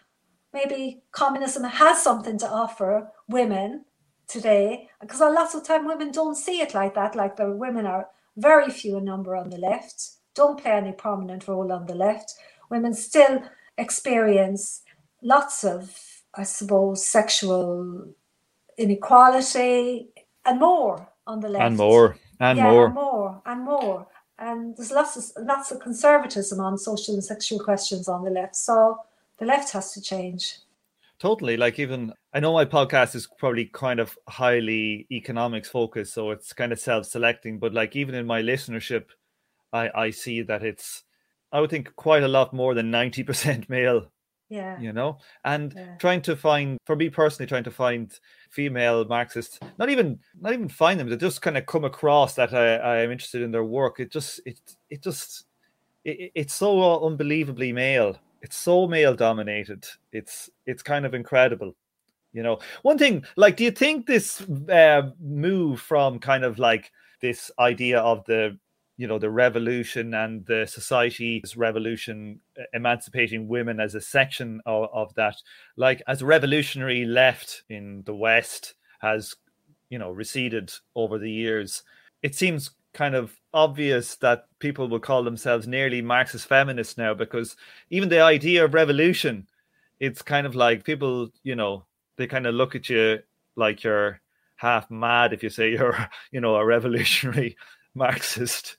[0.53, 3.85] maybe communism has something to offer women
[4.27, 7.85] today because a lot of time women don't see it like that like the women
[7.85, 11.95] are very few in number on the left don't play any prominent role on the
[11.95, 12.35] left
[12.71, 13.43] women still
[13.77, 14.83] experience
[15.23, 15.81] lots of
[16.35, 18.07] i suppose sexual
[18.77, 20.09] inequality
[20.45, 24.07] and more on the left and more and yeah, more and more and more
[24.39, 28.57] and there's lots of lots of conservatism on social and sexual questions on the left.
[28.57, 28.99] So
[29.39, 30.59] the left has to change.
[31.19, 31.57] Totally.
[31.57, 36.53] Like even I know my podcast is probably kind of highly economics focused, so it's
[36.53, 37.59] kind of self-selecting.
[37.59, 39.07] But like even in my listenership,
[39.73, 41.05] I I see that it's
[41.53, 44.11] I would think quite a lot more than ninety percent male.
[44.51, 44.79] Yeah.
[44.79, 45.97] You know, and Yeah.
[45.99, 48.13] trying to find for me personally, trying to find
[48.51, 52.55] female Marxists, not even not even find them, they just kind of come across that
[52.55, 54.01] I I am interested in their work.
[54.01, 54.61] It just it
[54.91, 55.45] it just
[56.05, 58.19] it- it's so unbelievably male.
[58.43, 59.87] It's so male dominated.
[60.13, 61.75] It's it's kind of incredible.
[62.33, 66.91] You know, one thing like, do you think this uh, move from kind of like
[67.23, 68.59] this idea of the
[68.99, 72.41] you know the revolution and the society's revolution
[72.75, 75.37] emancipating women as a section of, of that.
[75.77, 79.35] Like as revolutionary left in the west has
[79.89, 81.83] you know receded over the years
[82.23, 87.57] it seems kind of obvious that people will call themselves nearly marxist feminists now because
[87.91, 89.47] even the idea of revolution
[90.01, 91.85] it's kind of like people you know
[92.17, 93.19] they kind of look at you
[93.57, 94.21] like you're
[94.57, 97.57] half mad if you say you're you know a revolutionary
[97.95, 98.77] marxist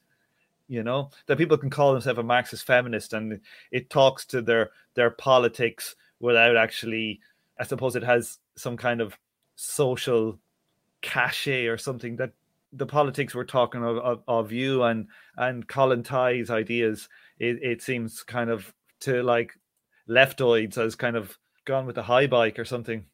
[0.70, 3.42] you know that people can call themselves a marxist feminist and
[3.72, 7.20] it talks to their their politics without actually
[7.60, 9.18] i suppose it has some kind of
[9.56, 10.40] social
[11.02, 12.32] cachet or something that
[12.72, 15.08] the politics we're talking of, of, of you and
[15.38, 17.10] and Kollontai's ideas
[17.40, 19.54] it, it seems kind of to like
[20.08, 23.06] leftoids as kind of gone with the high bike or something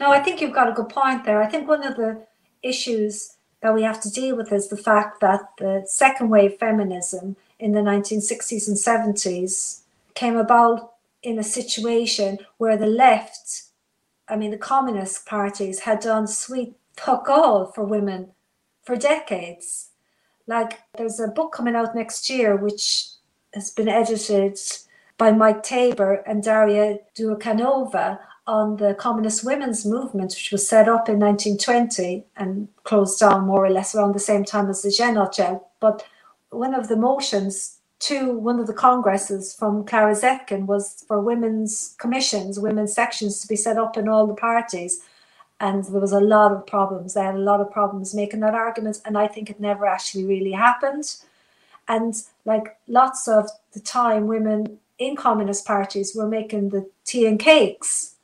[0.00, 1.40] No, I think you've got a good point there.
[1.40, 2.26] I think one of the
[2.62, 7.36] issues that we have to deal with is the fact that the second wave feminism
[7.58, 9.82] in the 1960s and 70s
[10.14, 13.64] came about in a situation where the left,
[14.28, 18.32] I mean, the communist parties had done sweet fuck all for women
[18.82, 19.90] for decades.
[20.48, 23.06] Like, there's a book coming out next year which
[23.54, 24.58] has been edited
[25.18, 31.08] by Mike Taber and Daria Dyakonova on the communist women's movement, which was set up
[31.08, 35.62] in 1920 and closed down more or less around the same time as the Zhenotdel.
[35.80, 36.04] But
[36.50, 41.94] one of the motions to one of the congresses from Clara Zetkin was for women's
[41.98, 45.02] commissions, women's sections to be set up in all the parties.
[45.60, 47.14] And there was a lot of problems.
[47.14, 49.00] They had a lot of problems making that argument.
[49.04, 51.14] And I think it never actually really happened.
[51.86, 52.14] And
[52.44, 58.16] like lots of the time, women in communist parties were making the tea and cakes.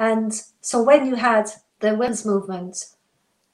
[0.00, 2.86] And so when you had the women's movement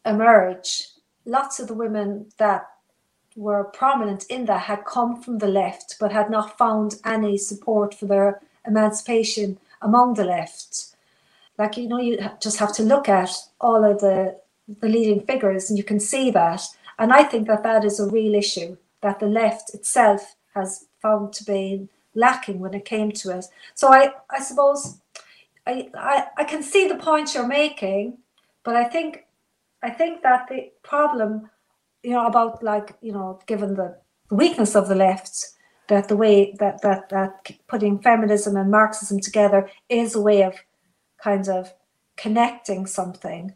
[0.06, 0.86] emerge,
[1.26, 2.68] lots of the women that
[3.36, 7.94] were prominent in that had come from the left but had not found any support
[7.94, 10.94] for their emancipation among the left.
[11.58, 13.30] Like, you know, you just have to look at
[13.60, 14.38] all of the,
[14.80, 16.62] the leading figures and you can see that.
[16.98, 21.32] And I think that that is a real issue that the left itself has found
[21.34, 23.46] to be lacking when it came to it.
[23.74, 24.98] So I, I suppose
[25.66, 28.18] I, I, I can see the point you're making,
[28.64, 29.24] but I think
[29.82, 31.50] I think that the problem,
[32.02, 33.96] you know, about like, you know, given the
[34.30, 35.46] weakness of the left,
[35.88, 40.54] that the way that that that putting feminism and Marxism together is a way of
[41.22, 41.72] kind of
[42.16, 43.54] connecting something.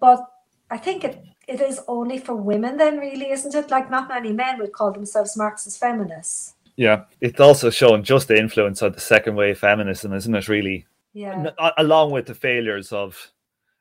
[0.00, 0.24] But
[0.70, 3.70] I think it it is only for women then really, isn't it?
[3.70, 6.54] Like not many men would call themselves Marxist feminists.
[6.76, 10.86] yeah it's also shown just the influence of the second wave feminism isn't it really
[11.12, 11.52] Yeah.
[11.58, 13.32] N- along with the failures of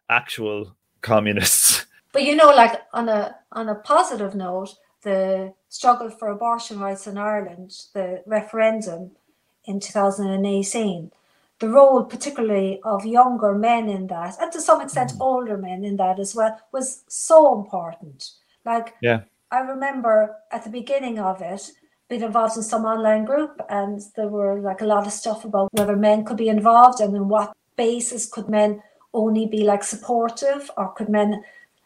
[0.10, 6.30] actual communists But you know, like on a on a positive note, the struggle for
[6.30, 9.12] abortion rights in Ireland, the referendum
[9.66, 11.12] in 2018,
[11.60, 15.20] the role particularly of younger men in that, and to some extent mm.
[15.20, 18.32] older men in that as well, was so important.
[18.66, 19.22] Like Yeah.
[19.52, 21.72] I remember at the beginning of it
[22.10, 25.70] being involved in some online group and there were like a lot of stuff about
[25.74, 28.82] whether men could be involved and in what basis could men
[29.14, 31.44] only be like supportive or could men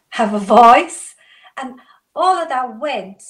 [0.09, 1.15] have a voice.
[1.57, 1.79] And
[2.15, 3.23] all of that went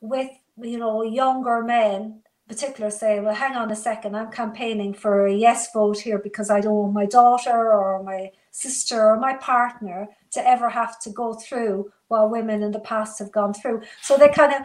[0.00, 0.30] with
[0.62, 5.34] you know younger men particular say well hang on a second i'm campaigning for a
[5.34, 10.06] yes vote here because i don't want my daughter or my sister or my partner
[10.36, 11.74] to ever have to go through
[12.10, 13.78] what women in the past have gone through
[14.08, 14.60] so they kind of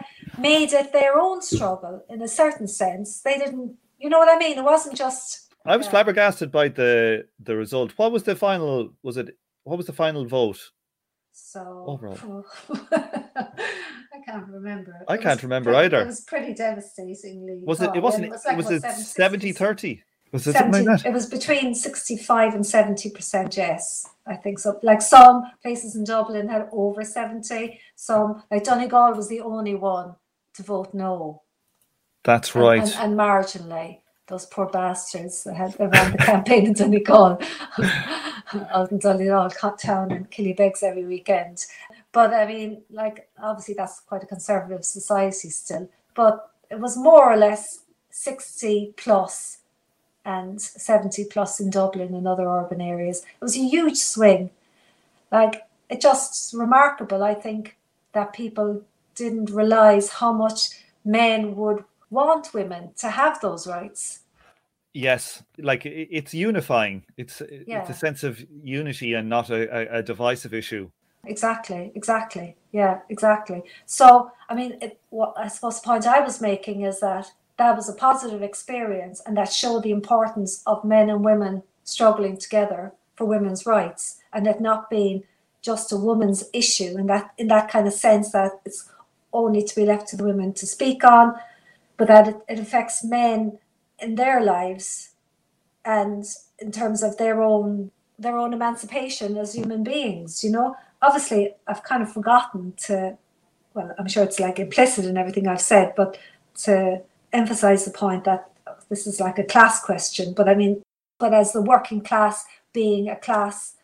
[0.50, 3.68] made it their own struggle in a certain sense they didn't
[4.02, 5.26] you know what i mean it wasn't just
[5.66, 5.92] i was Yeah.
[5.92, 8.74] flabbergasted by the the result what was the final
[9.06, 9.28] was it
[9.64, 10.60] what was the final vote
[11.34, 12.44] So oh, Overall.
[14.16, 14.92] I can't remember.
[15.08, 16.00] I It can't remember pretty- either.
[16.02, 17.56] It was pretty devastatingly.
[17.70, 20.02] was it it wasn't was it like, was what, it 70, 70 30
[20.32, 24.58] was it 70 something like that It was between 65 and 70% yes, I think
[24.58, 24.80] so.
[24.82, 30.14] Like some places in Dublin had over 70, some, like Donegal was the only one
[30.54, 31.42] to vote no.
[32.24, 32.80] That's right.
[32.80, 37.38] And, and, and marginally, those poor bastards that had around the campaign in Donegal,
[38.70, 41.66] out in Donegal town and Killybegs every weekend.
[42.12, 45.88] But I mean, like, obviously, that's quite a conservative society still.
[46.14, 47.80] But it was more or less
[48.10, 49.58] 60 plus
[50.24, 53.20] and 70 plus in Dublin and other urban areas.
[53.20, 54.50] It was a huge swing.
[55.30, 57.76] Like, it just remarkable, I think,
[58.12, 58.82] that people
[59.14, 60.70] didn't realize how much
[61.04, 64.20] men would want women to have those rights.
[64.94, 67.04] Yes, like it's unifying.
[67.16, 67.80] It's yeah.
[67.80, 70.90] it's a sense of unity and not a, a, divisive issue.
[71.24, 72.56] Exactly, exactly.
[72.72, 73.62] Yeah, exactly.
[73.86, 77.76] So, I mean, it, what I suppose the point I was making is that that
[77.76, 82.92] was a positive experience and that showed the importance of men and women struggling together
[83.16, 85.22] for women's rights and it not being
[85.60, 88.90] just a woman's issue in that in that kind of sense that it's
[89.32, 91.34] only to be left to the women to speak on,
[91.96, 93.58] but that it, it affects men
[93.98, 95.10] in their lives
[95.84, 96.24] and
[96.58, 100.76] in terms of their own their own emancipation as human beings, you know.
[101.00, 103.16] Obviously I've kind of forgotten to
[103.74, 106.18] well, I'm sure it's like implicit in everything I've said, but
[106.64, 107.00] to
[107.32, 108.50] emphasize the point that
[108.88, 110.82] this is like a class question, but I mean,
[111.18, 113.74] but as the working class being a class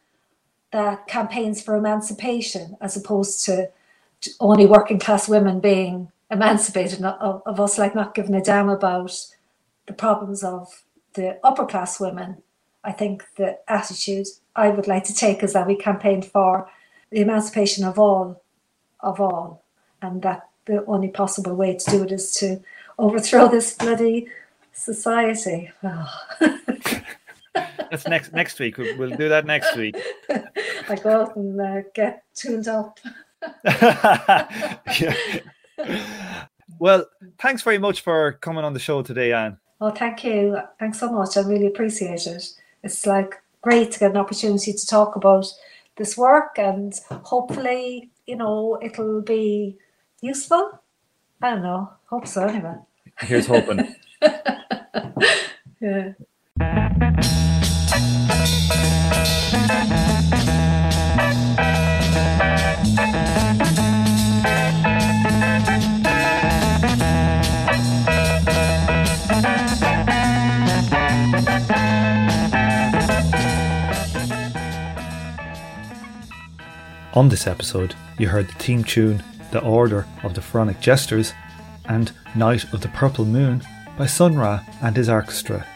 [0.72, 3.70] that campaigns for emancipation as opposed to
[4.40, 9.12] only working class women being emancipated of, of us like not giving a damn about
[9.86, 10.82] the problems of
[11.14, 12.36] the upper class women
[12.84, 14.26] i think the attitude
[14.56, 16.68] i would like to take is that we campaigned for
[17.10, 18.42] the emancipation of all
[19.00, 19.64] of all
[20.02, 22.60] and that the only possible way to do it is to
[22.98, 24.28] overthrow this bloody
[24.72, 26.14] society oh.
[27.90, 28.76] That's next next week.
[28.76, 29.96] We'll, we'll, do that next week.
[30.30, 33.00] I go out and uh, get tuned up.
[33.64, 35.16] yeah.
[36.78, 37.06] Well,
[37.38, 39.58] thanks very much for coming on the show today, Anne.
[39.80, 40.58] Oh, thank you.
[40.78, 41.36] Thanks so much.
[41.36, 42.44] I really appreciate it.
[42.84, 45.46] It's like great to get an opportunity to talk about
[45.96, 46.94] this work and
[47.24, 49.76] hopefully, you know, it'll be
[50.20, 50.80] useful.
[51.42, 51.92] I don't know.
[52.06, 52.76] Hope so anyway.
[53.20, 53.94] Here's hoping.
[77.14, 81.32] On this episode, you heard the theme tune The Order of the Pharaonic Jesters
[81.88, 83.62] and Night of the Purple Moon
[83.96, 85.66] by Sun Ra and his orchestra.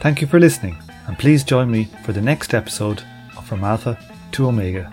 [0.00, 3.02] Thank you for listening, and please join me for the next episode
[3.36, 3.98] of From Alpha
[4.32, 4.92] to Omega.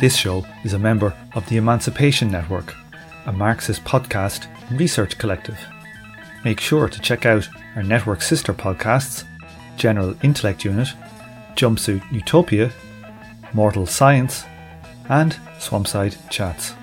[0.00, 2.74] This show is a member of the Emancipation Network,
[3.26, 5.58] a Marxist podcast and research collective.
[6.44, 9.24] Make sure to check out our network sister podcasts
[9.76, 10.88] General Intellect Unit,
[11.56, 12.70] Jumpsuit Utopia,
[13.54, 14.44] Mortal Science,
[15.08, 16.74] and Swampside Chats.